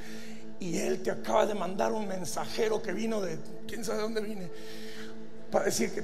Y 0.59 0.77
Él 0.77 1.01
te 1.01 1.11
acaba 1.11 1.45
de 1.45 1.53
mandar 1.53 1.93
un 1.93 2.07
mensajero 2.07 2.81
que 2.81 2.91
vino 2.91 3.21
de, 3.21 3.39
quién 3.67 3.85
sabe 3.85 4.01
dónde 4.01 4.21
vine, 4.21 4.51
para 5.49 5.65
decir 5.65 5.93
que 5.93 6.03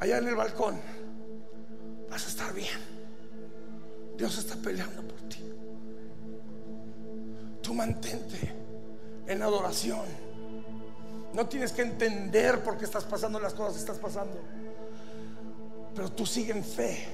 allá 0.00 0.18
en 0.18 0.28
el 0.28 0.34
balcón 0.34 0.80
vas 2.10 2.26
a 2.26 2.28
estar 2.28 2.52
bien. 2.52 2.94
Dios 4.16 4.36
está 4.38 4.56
peleando 4.56 5.02
por 5.06 5.20
ti. 5.28 5.38
Tú 7.62 7.74
mantente 7.74 8.52
en 9.26 9.42
adoración. 9.42 10.23
No 11.34 11.46
tienes 11.46 11.72
que 11.72 11.82
entender 11.82 12.62
por 12.62 12.78
qué 12.78 12.84
estás 12.84 13.04
pasando 13.04 13.40
las 13.40 13.54
cosas 13.54 13.74
que 13.74 13.80
estás 13.80 13.98
pasando. 13.98 14.40
Pero 15.94 16.10
tú 16.12 16.24
sigue 16.24 16.52
en 16.52 16.64
fe. 16.64 17.08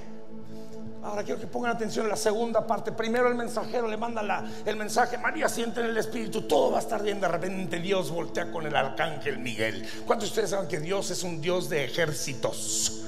Ahora 1.03 1.23
quiero 1.23 1.41
que 1.41 1.47
pongan 1.47 1.71
atención 1.71 2.05
en 2.05 2.11
la 2.11 2.15
segunda 2.15 2.65
parte. 2.67 2.91
Primero 2.91 3.27
el 3.27 3.33
mensajero 3.33 3.87
le 3.87 3.97
manda 3.97 4.45
el 4.63 4.75
mensaje, 4.75 5.17
María 5.17 5.49
siente 5.49 5.79
en 5.79 5.87
el 5.87 5.97
Espíritu, 5.97 6.43
todo 6.43 6.71
va 6.71 6.77
a 6.77 6.81
estar 6.81 7.01
bien. 7.01 7.19
De 7.19 7.27
repente 7.27 7.79
Dios 7.79 8.11
voltea 8.11 8.51
con 8.51 8.67
el 8.67 8.75
arcángel 8.75 9.39
Miguel. 9.39 9.87
¿Cuántos 10.05 10.29
de 10.29 10.33
ustedes 10.33 10.51
saben 10.51 10.69
que 10.69 10.79
Dios 10.79 11.09
es 11.09 11.23
un 11.23 11.41
Dios 11.41 11.69
de 11.69 11.85
ejércitos? 11.85 13.01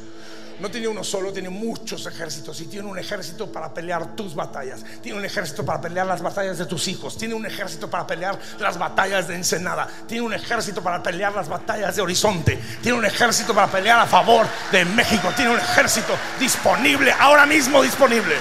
No 0.60 0.70
tiene 0.70 0.88
uno 0.88 1.04
solo, 1.04 1.34
tiene 1.34 1.50
muchos 1.50 2.06
ejércitos 2.06 2.62
y 2.62 2.68
tiene 2.68 2.88
un 2.88 2.98
ejército 2.98 3.52
para 3.52 3.74
pelear 3.74 4.16
tus 4.16 4.36
batallas. 4.36 4.84
Tiene 5.02 5.18
un 5.18 5.26
ejército 5.26 5.66
para 5.66 5.82
pelear 5.82 6.06
las 6.06 6.22
batallas 6.22 6.58
de 6.58 6.66
tus 6.66 6.88
hijos. 6.88 7.18
Tiene 7.18 7.34
un 7.34 7.46
ejército 7.46 7.90
para 7.90 8.06
pelear 8.06 8.38
las 8.60 8.78
batallas 8.78 9.28
de 9.28 9.36
Ensenada. 9.36 9.88
Tiene 10.08 10.26
un 10.26 10.34
ejército 10.34 10.82
para 10.82 11.02
pelear 11.02 11.34
las 11.34 11.50
batallas 11.50 11.96
de 11.96 12.02
Horizonte. 12.02 12.60
Tiene 12.82 12.98
un 12.98 13.06
ejército 13.06 13.54
para 13.54 13.68
pelear 13.68 14.00
a 14.00 14.06
favor 14.06 14.48
de 14.72 14.86
México. 14.86 15.30
Tiene 15.36 15.52
un 15.52 15.60
ejército 15.60 16.16
disponible, 16.40 17.12
ahora 17.12 17.46
mismo 17.46 17.82
disponible. 17.82 18.36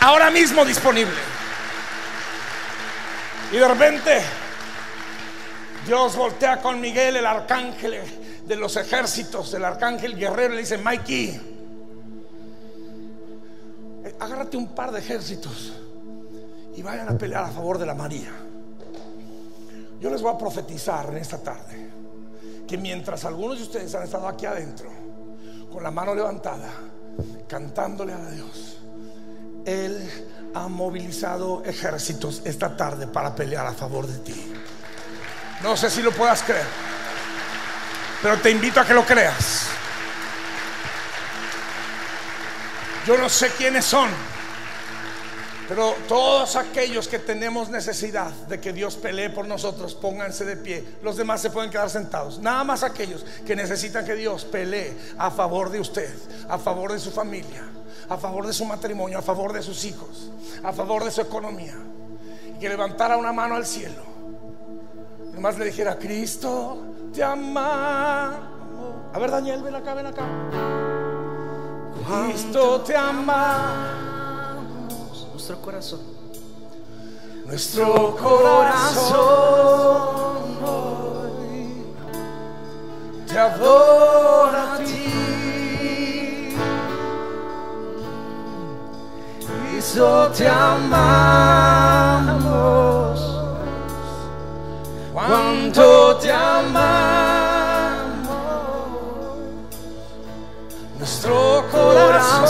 Ahora 0.00 0.30
mismo 0.30 0.64
disponible. 0.64 1.18
Y 3.52 3.56
de 3.56 3.68
repente 3.68 4.22
Dios 5.86 6.14
voltea 6.14 6.58
con 6.58 6.80
Miguel, 6.80 7.16
el 7.16 7.26
arcángel 7.26 7.94
de 8.50 8.56
los 8.56 8.76
ejércitos, 8.76 9.54
el 9.54 9.64
arcángel 9.64 10.16
guerrero, 10.16 10.54
le 10.54 10.62
dice, 10.62 10.76
Mikey, 10.76 11.40
agárrate 14.18 14.56
un 14.56 14.74
par 14.74 14.90
de 14.90 14.98
ejércitos 14.98 15.72
y 16.74 16.82
vayan 16.82 17.08
a 17.08 17.16
pelear 17.16 17.44
a 17.44 17.48
favor 17.50 17.78
de 17.78 17.86
la 17.86 17.94
María. 17.94 18.32
Yo 20.00 20.10
les 20.10 20.20
voy 20.20 20.34
a 20.34 20.36
profetizar 20.36 21.10
en 21.10 21.18
esta 21.18 21.38
tarde 21.38 21.92
que 22.66 22.76
mientras 22.76 23.24
algunos 23.24 23.58
de 23.58 23.62
ustedes 23.62 23.94
han 23.94 24.02
estado 24.02 24.26
aquí 24.26 24.46
adentro, 24.46 24.90
con 25.70 25.84
la 25.84 25.92
mano 25.92 26.12
levantada, 26.12 26.72
cantándole 27.46 28.14
a 28.14 28.30
Dios, 28.30 28.80
Él 29.64 30.10
ha 30.54 30.66
movilizado 30.66 31.62
ejércitos 31.64 32.42
esta 32.44 32.76
tarde 32.76 33.06
para 33.06 33.32
pelear 33.32 33.68
a 33.68 33.74
favor 33.74 34.08
de 34.08 34.18
ti. 34.18 34.52
No 35.62 35.76
sé 35.76 35.88
si 35.88 36.02
lo 36.02 36.10
puedas 36.10 36.42
creer. 36.42 36.90
Pero 38.22 38.38
te 38.38 38.50
invito 38.50 38.80
a 38.80 38.84
que 38.84 38.94
lo 38.94 39.04
creas. 39.04 39.66
Yo 43.06 43.16
no 43.16 43.28
sé 43.28 43.48
quiénes 43.56 43.86
son, 43.86 44.10
pero 45.70 45.94
todos 46.06 46.56
aquellos 46.56 47.06
que 47.08 47.18
tenemos 47.18 47.70
necesidad 47.70 48.30
de 48.48 48.60
que 48.60 48.72
Dios 48.72 48.96
pelee 48.96 49.30
por 49.30 49.46
nosotros, 49.46 49.94
pónganse 49.94 50.44
de 50.44 50.56
pie. 50.56 50.84
Los 51.00 51.16
demás 51.16 51.40
se 51.40 51.50
pueden 51.50 51.70
quedar 51.70 51.88
sentados. 51.88 52.40
Nada 52.40 52.64
más 52.64 52.82
aquellos 52.82 53.24
que 53.46 53.54
necesitan 53.54 54.04
que 54.04 54.16
Dios 54.16 54.44
pelee 54.44 54.96
a 55.16 55.30
favor 55.30 55.70
de 55.70 55.78
usted, 55.80 56.12
a 56.48 56.58
favor 56.58 56.92
de 56.92 56.98
su 56.98 57.10
familia, 57.10 57.62
a 58.08 58.18
favor 58.18 58.48
de 58.48 58.52
su 58.52 58.64
matrimonio, 58.64 59.18
a 59.18 59.22
favor 59.22 59.52
de 59.52 59.62
sus 59.62 59.84
hijos, 59.84 60.32
a 60.62 60.72
favor 60.72 61.04
de 61.04 61.12
su 61.12 61.20
economía. 61.20 61.76
Y 62.56 62.58
que 62.58 62.68
levantara 62.68 63.16
una 63.16 63.32
mano 63.32 63.54
al 63.54 63.64
cielo. 63.64 64.02
Nomás 65.32 65.56
le 65.56 65.66
dijera, 65.66 65.96
Cristo, 65.96 66.89
te 67.12 67.22
amamos. 67.22 68.40
A 69.12 69.18
ver, 69.18 69.30
Daniel, 69.30 69.62
ven 69.62 69.74
acá, 69.74 69.94
ven 69.94 70.06
acá. 70.06 70.24
Cristo 72.06 72.80
te 72.80 72.96
amamos. 72.96 74.58
Nuestro 75.32 75.60
corazón. 75.60 76.00
Nuestro 77.46 78.16
corazón 78.16 79.18
hoy 80.64 81.84
te 83.26 83.38
adora 83.38 84.74
a 84.74 84.78
ti. 84.78 86.54
Cristo 89.72 90.30
te 90.36 90.48
amamos 90.48 91.50
cuánto 95.12 96.16
te 96.16 96.32
amamos. 96.32 96.99
Corazón 101.70 102.48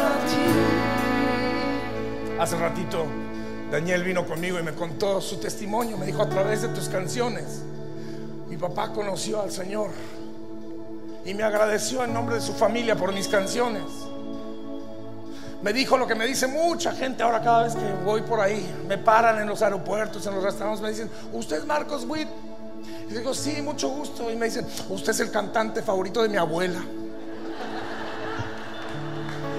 a 0.00 0.18
ti. 0.26 0.46
Hace 2.38 2.56
ratito 2.56 3.06
Daniel 3.70 4.04
vino 4.04 4.26
conmigo 4.26 4.58
y 4.58 4.62
me 4.62 4.72
contó 4.72 5.20
su 5.20 5.38
testimonio. 5.38 5.96
Me 5.98 6.06
dijo 6.06 6.22
a 6.22 6.28
través 6.28 6.62
de 6.62 6.68
tus 6.68 6.88
canciones, 6.88 7.62
mi 8.48 8.56
papá 8.56 8.92
conoció 8.92 9.42
al 9.42 9.50
Señor 9.50 9.90
y 11.24 11.34
me 11.34 11.42
agradeció 11.42 12.04
en 12.04 12.14
nombre 12.14 12.36
de 12.36 12.40
su 12.40 12.54
familia 12.54 12.96
por 12.96 13.12
mis 13.12 13.28
canciones 13.28 13.82
me 15.62 15.72
dijo 15.72 15.98
lo 15.98 16.06
que 16.06 16.14
me 16.14 16.26
dice 16.26 16.46
mucha 16.46 16.92
gente 16.92 17.22
ahora 17.22 17.42
cada 17.42 17.64
vez 17.64 17.74
que 17.74 17.92
voy 18.04 18.22
por 18.22 18.40
ahí. 18.40 18.64
Me 18.86 18.96
paran 18.96 19.40
en 19.40 19.48
los 19.48 19.60
aeropuertos, 19.60 20.24
en 20.26 20.34
los 20.34 20.44
restaurantes, 20.44 20.80
me 20.80 20.90
dicen, 20.90 21.10
¿usted 21.32 21.58
es 21.58 21.66
Marcos 21.66 22.04
Witt? 22.08 22.28
Y 23.10 23.14
digo, 23.14 23.34
sí, 23.34 23.62
mucho 23.62 23.88
gusto. 23.88 24.30
Y 24.30 24.36
me 24.36 24.46
dicen, 24.46 24.66
usted 24.88 25.10
es 25.12 25.20
el 25.20 25.30
cantante 25.30 25.82
favorito 25.82 26.22
de 26.22 26.28
mi 26.28 26.36
abuela. 26.36 26.80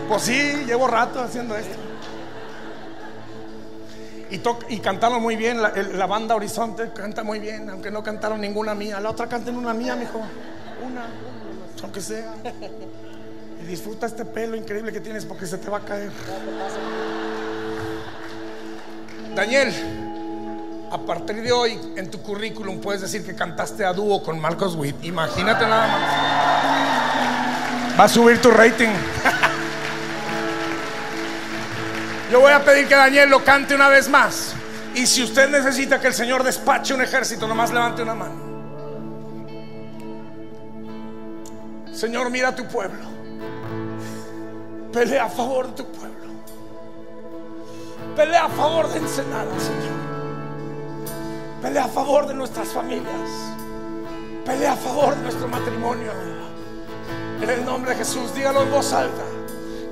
Pues 0.08 0.24
sí, 0.24 0.64
llevo 0.66 0.88
rato 0.88 1.20
haciendo 1.20 1.56
esto. 1.56 1.78
Y, 4.32 4.42
y 4.74 4.80
cantaron 4.80 5.22
muy 5.22 5.36
bien, 5.36 5.60
la, 5.62 6.06
banda 6.06 6.36
Horizonte 6.36 6.92
canta 6.94 7.24
muy 7.24 7.40
bien, 7.40 7.70
aunque 7.70 7.90
no 7.90 8.04
cantaron 8.04 8.40
ninguna 8.40 8.76
mía. 8.76 9.00
La 9.00 9.10
otra 9.10 9.28
canten 9.28 9.56
una 9.56 9.74
mía, 9.74 9.96
mijo. 9.96 10.20
Una, 10.86 11.08
aunque 11.82 12.02
sea. 12.02 12.34
Y 13.62 13.66
disfruta 13.66 14.06
este 14.06 14.24
pelo 14.26 14.56
increíble 14.56 14.92
que 14.94 15.02
tienes 15.02 15.26
porque 15.26 15.46
se 15.46 15.58
te 15.58 15.70
va 15.70 15.80
a 15.80 15.82
caer. 15.82 16.12
Daniel, 19.36 19.74
a 20.92 20.98
partir 20.98 21.42
de 21.42 21.52
hoy 21.52 21.80
en 21.96 22.10
tu 22.10 22.22
currículum 22.22 22.80
puedes 22.82 23.02
decir 23.02 23.26
que 23.26 23.36
cantaste 23.36 23.86
a 23.86 23.94
dúo 23.94 24.24
con 24.24 24.40
Marcos 24.40 24.76
Witt. 24.76 25.04
Imagínate 25.04 25.66
nada 25.68 25.88
más. 25.88 26.02
Va 28.00 28.04
a 28.06 28.08
subir 28.08 28.42
tu 28.42 28.50
rating. 28.52 28.90
Yo 32.32 32.40
voy 32.40 32.52
a 32.52 32.64
pedir 32.64 32.88
que 32.88 32.96
Daniel 32.96 33.30
lo 33.30 33.44
cante 33.44 33.76
una 33.76 33.90
vez 33.90 34.08
más. 34.10 34.54
Y 34.96 35.06
si 35.06 35.24
usted 35.24 35.50
necesita 35.50 36.00
que 36.00 36.08
el 36.08 36.14
Señor 36.14 36.44
despache 36.44 36.94
un 36.94 37.02
ejército, 37.02 37.48
nomás 37.48 37.72
levante 37.72 38.02
una 38.02 38.16
mano. 38.16 38.50
Señor, 41.94 42.30
mira 42.30 42.50
a 42.50 42.56
tu 42.56 42.66
pueblo. 42.68 43.10
Pelea 44.94 45.26
a 45.26 45.30
favor 45.30 45.68
de 45.68 45.74
tu 45.74 45.92
pueblo. 45.92 46.30
Pelea 48.16 48.46
a 48.46 48.50
favor 48.50 48.90
de 48.90 49.00
Ensenada, 49.00 49.60
Señor. 49.60 49.99
Pelea 51.62 51.84
a 51.84 51.88
favor 51.90 52.26
de 52.26 52.34
nuestras 52.34 52.70
familias. 52.70 53.30
Pelea 54.46 54.74
a 54.74 54.78
favor 54.78 55.14
de 55.16 55.24
nuestro 55.24 55.48
matrimonio. 55.50 56.12
En 57.42 57.50
el 57.50 57.66
nombre 57.66 57.92
de 57.92 57.98
Jesús, 57.98 58.34
dígalo 58.34 58.64
en 58.64 58.72
voz 58.72 58.94
alta. 58.94 59.24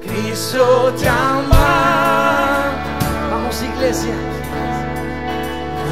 Cristo 0.01 0.93
te 0.97 1.09
ama. 1.09 2.71
Vamos 3.29 3.61
iglesia. 3.61 4.15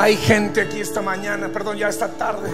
Hay 0.08 0.16
gente 0.16 0.62
aquí 0.62 0.80
esta 0.80 1.02
mañana, 1.02 1.52
perdón, 1.52 1.76
ya 1.76 1.90
esta 1.90 2.08
tarde, 2.08 2.50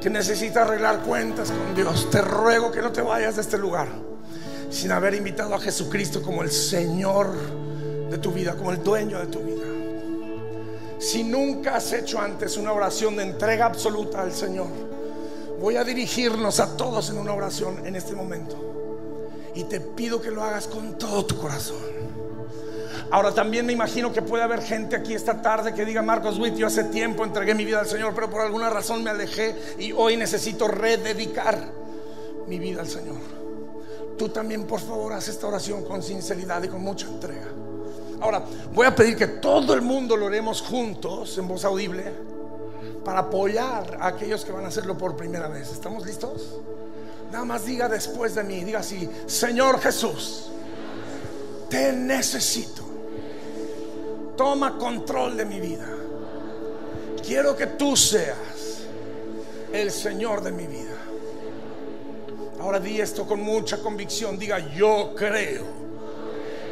que 0.00 0.08
necesita 0.08 0.62
arreglar 0.62 1.00
cuentas 1.00 1.50
con 1.50 1.74
Dios. 1.74 2.08
Te 2.12 2.22
ruego 2.22 2.70
que 2.70 2.80
no 2.80 2.92
te 2.92 3.02
vayas 3.02 3.34
de 3.34 3.42
este 3.42 3.58
lugar 3.58 3.88
sin 4.70 4.92
haber 4.92 5.14
invitado 5.14 5.52
a 5.52 5.58
Jesucristo 5.58 6.22
como 6.22 6.44
el 6.44 6.52
Señor 6.52 7.34
de 8.08 8.18
tu 8.18 8.30
vida, 8.30 8.54
como 8.54 8.70
el 8.70 8.84
dueño 8.84 9.18
de 9.18 9.26
tu 9.26 9.40
vida. 9.40 9.64
Si 11.00 11.24
nunca 11.24 11.74
has 11.74 11.92
hecho 11.92 12.20
antes 12.20 12.56
una 12.56 12.72
oración 12.72 13.16
de 13.16 13.24
entrega 13.24 13.66
absoluta 13.66 14.22
al 14.22 14.32
Señor, 14.32 14.68
voy 15.60 15.74
a 15.74 15.82
dirigirnos 15.82 16.60
a 16.60 16.76
todos 16.76 17.10
en 17.10 17.18
una 17.18 17.32
oración 17.32 17.84
en 17.84 17.96
este 17.96 18.14
momento. 18.14 19.50
Y 19.56 19.64
te 19.64 19.80
pido 19.80 20.22
que 20.22 20.30
lo 20.30 20.44
hagas 20.44 20.68
con 20.68 20.96
todo 20.96 21.26
tu 21.26 21.36
corazón. 21.36 22.01
Ahora 23.12 23.30
también 23.30 23.66
me 23.66 23.74
imagino 23.74 24.10
que 24.10 24.22
puede 24.22 24.42
haber 24.42 24.62
gente 24.62 24.96
aquí 24.96 25.12
esta 25.12 25.42
tarde 25.42 25.74
que 25.74 25.84
diga, 25.84 26.00
Marcos 26.00 26.38
Witt, 26.38 26.54
yo 26.54 26.66
hace 26.66 26.84
tiempo 26.84 27.24
entregué 27.24 27.54
mi 27.54 27.66
vida 27.66 27.80
al 27.80 27.86
Señor, 27.86 28.14
pero 28.14 28.30
por 28.30 28.40
alguna 28.40 28.70
razón 28.70 29.04
me 29.04 29.10
alejé 29.10 29.54
y 29.78 29.92
hoy 29.92 30.16
necesito 30.16 30.66
rededicar 30.66 31.58
mi 32.46 32.58
vida 32.58 32.80
al 32.80 32.88
Señor. 32.88 33.18
Tú 34.16 34.30
también, 34.30 34.66
por 34.66 34.80
favor, 34.80 35.12
haz 35.12 35.28
esta 35.28 35.46
oración 35.46 35.84
con 35.84 36.02
sinceridad 36.02 36.62
y 36.62 36.68
con 36.68 36.80
mucha 36.80 37.06
entrega. 37.06 37.48
Ahora, 38.18 38.44
voy 38.72 38.86
a 38.86 38.96
pedir 38.96 39.14
que 39.14 39.26
todo 39.26 39.74
el 39.74 39.82
mundo 39.82 40.16
lo 40.16 40.24
oremos 40.24 40.62
juntos 40.62 41.36
en 41.36 41.46
voz 41.46 41.66
audible 41.66 42.14
para 43.04 43.18
apoyar 43.18 43.98
a 44.00 44.06
aquellos 44.06 44.42
que 44.42 44.52
van 44.52 44.64
a 44.64 44.68
hacerlo 44.68 44.96
por 44.96 45.16
primera 45.16 45.48
vez. 45.48 45.70
¿Estamos 45.70 46.06
listos? 46.06 46.60
Nada 47.30 47.44
más 47.44 47.66
diga 47.66 47.90
después 47.90 48.34
de 48.34 48.42
mí, 48.42 48.64
diga 48.64 48.78
así, 48.78 49.06
Señor 49.26 49.80
Jesús, 49.80 50.50
te 51.68 51.92
necesito. 51.92 52.91
Toma 54.36 54.78
control 54.78 55.36
de 55.36 55.44
mi 55.44 55.60
vida. 55.60 55.86
Quiero 57.24 57.56
que 57.56 57.66
tú 57.68 57.96
seas 57.96 58.82
el 59.72 59.90
Señor 59.90 60.42
de 60.42 60.52
mi 60.52 60.66
vida. 60.66 60.96
Ahora 62.60 62.78
di 62.78 63.00
esto 63.00 63.26
con 63.26 63.40
mucha 63.42 63.78
convicción. 63.78 64.38
Diga, 64.38 64.58
yo 64.74 65.14
creo 65.16 65.64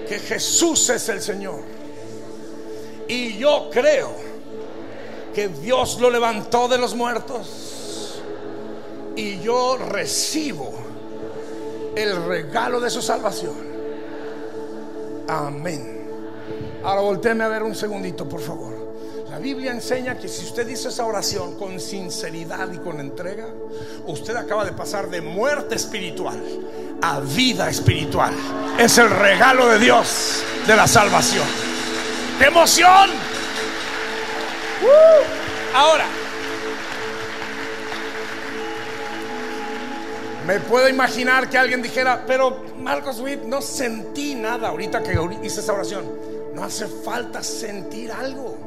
que 0.09 0.19
Jesús 0.19 0.89
es 0.91 1.09
el 1.09 1.21
Señor. 1.21 1.61
Y 3.09 3.37
yo 3.39 3.69
creo 3.73 4.15
que 5.35 5.49
Dios 5.49 6.01
lo 6.01 6.11
levantó 6.11 6.69
de 6.69 6.79
los 6.79 6.95
muertos. 6.95 8.21
Y 9.17 9.41
yo 9.41 9.77
recibo 9.77 10.73
el 11.97 12.25
regalo 12.25 12.81
de 12.81 12.91
su 12.91 13.03
salvación. 13.03 13.55
Amén. 15.27 16.00
Ahora 16.83 17.03
volteeme 17.03 17.45
a 17.45 17.49
ver 17.49 17.63
un 17.63 17.75
segundito, 17.75 18.29
por 18.29 18.41
favor. 18.41 18.91
La 19.31 19.39
Biblia 19.39 19.71
enseña 19.71 20.19
que 20.19 20.29
si 20.29 20.45
usted 20.45 20.67
hizo 20.69 20.89
esa 20.89 21.05
oración 21.05 21.57
con 21.57 21.79
sinceridad 21.79 22.73
y 22.73 22.79
con 22.79 22.99
entrega, 22.99 23.47
usted 24.07 24.35
acaba 24.35 24.65
de 24.65 24.73
pasar 24.73 25.09
de 25.09 25.21
muerte 25.21 25.77
espiritual 25.77 26.43
a 27.03 27.21
vida 27.21 27.69
espiritual. 27.69 28.35
Es 28.79 28.99
el 28.99 29.11
regalo 29.11 29.69
de 29.69 29.79
Dios 29.79 30.43
de 30.67 30.75
la 30.75 30.87
salvación. 30.87 31.47
¡Qué 32.39 32.47
emoción! 32.47 33.11
¡Uh! 34.83 35.77
Ahora, 35.77 36.07
me 40.47 40.59
puedo 40.61 40.89
imaginar 40.89 41.49
que 41.49 41.57
alguien 41.57 41.83
dijera, 41.83 42.25
pero 42.27 42.65
Marcos 42.79 43.21
Witt, 43.21 43.43
no 43.43 43.63
sentí 43.63 44.35
nada 44.35 44.69
ahorita 44.69 45.03
que 45.03 45.17
hice 45.43 45.61
esa 45.61 45.73
oración. 45.73 46.30
Hace 46.63 46.87
falta 46.87 47.43
sentir 47.43 48.13
algo. 48.13 48.59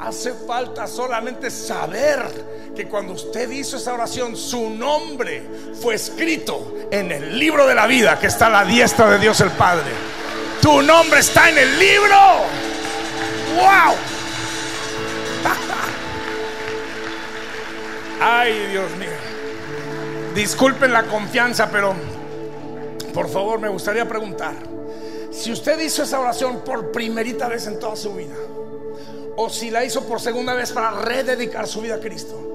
Hace 0.00 0.32
falta 0.32 0.86
solamente 0.86 1.50
saber 1.50 2.72
que 2.74 2.88
cuando 2.88 3.12
usted 3.12 3.50
hizo 3.50 3.76
esa 3.76 3.92
oración, 3.92 4.36
su 4.36 4.70
nombre 4.70 5.42
fue 5.80 5.94
escrito 5.94 6.74
en 6.90 7.12
el 7.12 7.38
libro 7.38 7.66
de 7.66 7.74
la 7.74 7.86
vida 7.86 8.18
que 8.18 8.26
está 8.26 8.46
a 8.46 8.50
la 8.50 8.64
diestra 8.64 9.10
de 9.10 9.18
Dios 9.18 9.40
el 9.40 9.50
Padre. 9.50 9.90
Tu 10.62 10.82
nombre 10.82 11.20
está 11.20 11.50
en 11.50 11.58
el 11.58 11.78
libro. 11.78 12.16
¡Wow! 13.56 13.94
Ay, 18.20 18.68
Dios 18.70 18.90
mío. 18.96 19.08
Disculpen 20.34 20.92
la 20.92 21.04
confianza, 21.04 21.70
pero 21.70 21.94
por 23.12 23.28
favor 23.28 23.60
me 23.60 23.68
gustaría 23.68 24.08
preguntar, 24.08 24.54
si 25.30 25.52
usted 25.52 25.78
hizo 25.80 26.02
esa 26.02 26.20
oración 26.20 26.60
por 26.64 26.90
primerita 26.92 27.48
vez 27.48 27.66
en 27.66 27.78
toda 27.78 27.96
su 27.96 28.14
vida, 28.14 28.34
o 29.36 29.48
si 29.48 29.70
la 29.70 29.84
hizo 29.84 30.04
por 30.04 30.20
segunda 30.20 30.54
vez 30.54 30.72
para 30.72 30.90
rededicar 30.90 31.66
su 31.66 31.80
vida 31.80 31.96
a 31.96 32.00
Cristo, 32.00 32.50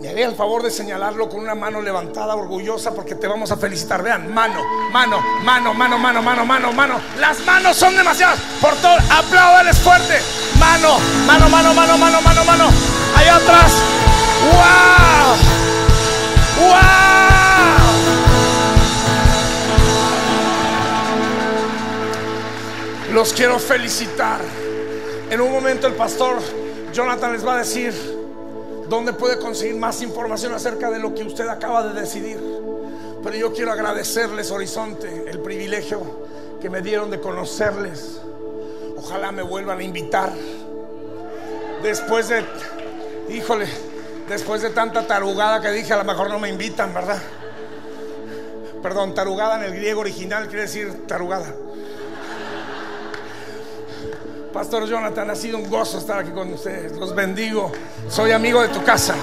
me 0.00 0.08
haría 0.08 0.26
el 0.26 0.34
favor 0.34 0.62
de 0.62 0.70
señalarlo 0.70 1.28
con 1.28 1.40
una 1.40 1.54
mano 1.54 1.82
levantada, 1.82 2.34
orgullosa, 2.34 2.94
porque 2.94 3.14
te 3.14 3.28
vamos 3.28 3.52
a 3.52 3.58
felicitar. 3.58 4.02
Vean, 4.02 4.32
mano, 4.32 4.64
mano, 4.90 5.20
mano, 5.42 5.74
mano, 5.74 5.98
mano, 5.98 6.22
mano, 6.22 6.46
mano, 6.46 6.72
mano. 6.72 7.00
Las 7.18 7.38
manos 7.40 7.76
son 7.76 7.94
demasiadas. 7.94 8.38
Por 8.62 8.74
todo, 8.76 8.96
apláudales 9.10 9.78
fuerte. 9.78 10.18
Mano, 10.58 10.96
mano, 11.26 11.50
mano, 11.50 11.74
mano, 11.74 11.98
mano, 11.98 12.22
mano, 12.22 12.44
mano. 12.44 12.64
Allá 13.14 13.36
atrás. 13.36 13.72
¡Wow! 14.42 15.36
¡Wow! 16.66 17.29
Los 23.12 23.32
quiero 23.32 23.58
felicitar. 23.58 24.40
En 25.30 25.40
un 25.40 25.50
momento 25.50 25.88
el 25.88 25.94
pastor 25.94 26.38
Jonathan 26.92 27.32
les 27.32 27.44
va 27.44 27.56
a 27.56 27.58
decir 27.58 27.92
dónde 28.88 29.12
puede 29.12 29.36
conseguir 29.40 29.74
más 29.74 30.00
información 30.00 30.54
acerca 30.54 30.90
de 30.90 31.00
lo 31.00 31.12
que 31.12 31.24
usted 31.24 31.48
acaba 31.48 31.82
de 31.88 32.00
decidir. 32.00 32.38
Pero 33.22 33.36
yo 33.36 33.52
quiero 33.52 33.72
agradecerles, 33.72 34.52
Horizonte, 34.52 35.24
el 35.28 35.40
privilegio 35.40 36.00
que 36.60 36.70
me 36.70 36.82
dieron 36.82 37.10
de 37.10 37.20
conocerles. 37.20 38.20
Ojalá 38.96 39.32
me 39.32 39.42
vuelvan 39.42 39.80
a 39.80 39.82
invitar. 39.82 40.30
Después 41.82 42.28
de, 42.28 42.44
híjole, 43.28 43.66
después 44.28 44.62
de 44.62 44.70
tanta 44.70 45.08
tarugada 45.08 45.60
que 45.60 45.72
dije, 45.72 45.92
a 45.92 45.96
lo 45.96 46.04
mejor 46.04 46.30
no 46.30 46.38
me 46.38 46.48
invitan, 46.48 46.94
¿verdad? 46.94 47.20
Perdón, 48.80 49.14
tarugada 49.14 49.56
en 49.56 49.64
el 49.64 49.74
griego 49.74 50.00
original 50.00 50.46
quiere 50.46 50.62
decir 50.62 51.08
tarugada. 51.08 51.52
Pastor 54.52 54.86
Jonathan, 54.86 55.30
ha 55.30 55.36
sido 55.36 55.58
un 55.58 55.70
gozo 55.70 55.98
estar 55.98 56.18
aquí 56.18 56.30
con 56.30 56.52
ustedes. 56.52 56.92
Los 56.96 57.14
bendigo. 57.14 57.70
Soy 58.08 58.32
amigo 58.32 58.60
de 58.60 58.68
tu 58.68 58.82
casa. 58.82 59.14